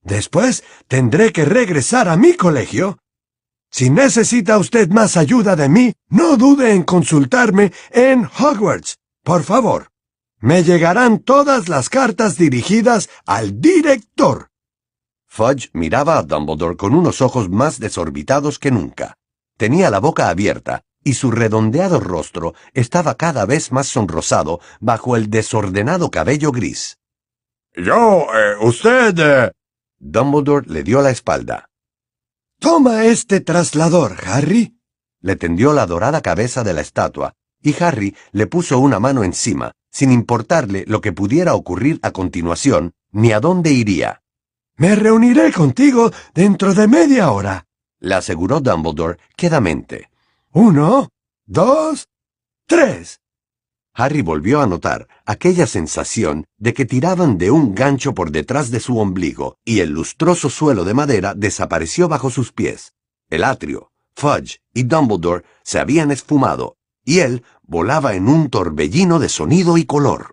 Después 0.01 0.63
tendré 0.87 1.31
que 1.31 1.45
regresar 1.45 2.09
a 2.09 2.17
mi 2.17 2.33
colegio 2.33 2.97
si 3.69 3.89
necesita 3.89 4.57
usted 4.57 4.89
más 4.89 5.17
ayuda 5.17 5.55
de 5.55 5.69
mí, 5.69 5.93
no 6.09 6.37
dude 6.37 6.73
en 6.73 6.83
consultarme 6.83 7.71
en 7.91 8.25
Hogwarts. 8.25 8.97
Por 9.23 9.43
favor. 9.43 9.89
Me 10.39 10.63
llegarán 10.63 11.19
todas 11.19 11.67
las 11.67 11.89
cartas 11.89 12.37
dirigidas 12.37 13.09
al 13.25 13.59
director. 13.59 14.49
Fudge 15.27 15.69
miraba 15.73 16.17
a 16.17 16.23
Dumbledore 16.23 16.77
con 16.77 16.93
unos 16.93 17.21
ojos 17.21 17.49
más 17.49 17.79
desorbitados 17.79 18.59
que 18.59 18.71
nunca. 18.71 19.15
Tenía 19.57 19.89
la 19.89 19.99
boca 19.99 20.29
abierta 20.29 20.83
y 21.03 21.13
su 21.13 21.31
redondeado 21.31 21.99
rostro 21.99 22.53
estaba 22.73 23.15
cada 23.15 23.45
vez 23.45 23.71
más 23.71 23.87
sonrosado 23.87 24.59
bajo 24.79 25.15
el 25.15 25.29
desordenado 25.29 26.11
cabello 26.11 26.51
gris. 26.51 26.97
Yo, 27.75 28.27
eh, 28.33 28.55
usted... 28.61 29.17
Eh, 29.17 29.51
Dumbledore 29.99 30.67
le 30.67 30.83
dio 30.83 31.01
la 31.01 31.09
espalda. 31.09 31.69
Toma 32.59 33.05
este 33.05 33.39
traslador, 33.39 34.17
Harry. 34.25 34.79
Le 35.21 35.35
tendió 35.35 35.73
la 35.73 35.85
dorada 35.85 36.21
cabeza 36.21 36.63
de 36.63 36.73
la 36.73 36.81
estatua, 36.81 37.33
y 37.61 37.75
Harry 37.81 38.15
le 38.31 38.47
puso 38.47 38.79
una 38.79 38.99
mano 38.99 39.23
encima, 39.23 39.71
sin 39.91 40.11
importarle 40.11 40.83
lo 40.87 41.01
que 41.01 41.13
pudiera 41.13 41.53
ocurrir 41.55 41.99
a 42.01 42.11
continuación, 42.11 42.93
ni 43.11 43.31
a 43.31 43.39
dónde 43.39 43.71
iría. 43.71 44.21
Me 44.75 44.95
reuniré 44.95 45.51
contigo 45.51 46.11
dentro 46.33 46.73
de 46.73 46.87
media 46.87 47.31
hora, 47.31 47.65
le 47.99 48.15
aseguró 48.15 48.59
Dumbledore 48.59 49.17
quedamente. 49.35 50.09
Uno, 50.51 51.09
dos, 51.45 52.07
tres. 52.67 53.19
Harry 53.99 54.21
volvió 54.21 54.61
a 54.61 54.67
notar 54.67 55.07
aquella 55.25 55.65
sensación 55.65 56.45
de 56.59 56.75
que 56.75 56.85
tiraban 56.85 57.39
de 57.39 57.49
un 57.49 57.73
gancho 57.73 58.13
por 58.13 58.29
detrás 58.29 58.69
de 58.69 58.79
su 58.79 58.99
ombligo, 58.99 59.57
y 59.65 59.79
el 59.79 59.89
lustroso 59.89 60.51
suelo 60.51 60.85
de 60.85 60.93
madera 60.93 61.33
desapareció 61.33 62.07
bajo 62.07 62.29
sus 62.29 62.51
pies. 62.51 62.93
El 63.31 63.43
atrio, 63.43 63.89
Fudge 64.15 64.59
y 64.71 64.83
Dumbledore 64.83 65.45
se 65.63 65.79
habían 65.79 66.11
esfumado, 66.11 66.75
y 67.03 67.19
él 67.21 67.43
volaba 67.63 68.13
en 68.13 68.27
un 68.27 68.51
torbellino 68.51 69.17
de 69.17 69.29
sonido 69.29 69.79
y 69.79 69.85
color. 69.85 70.29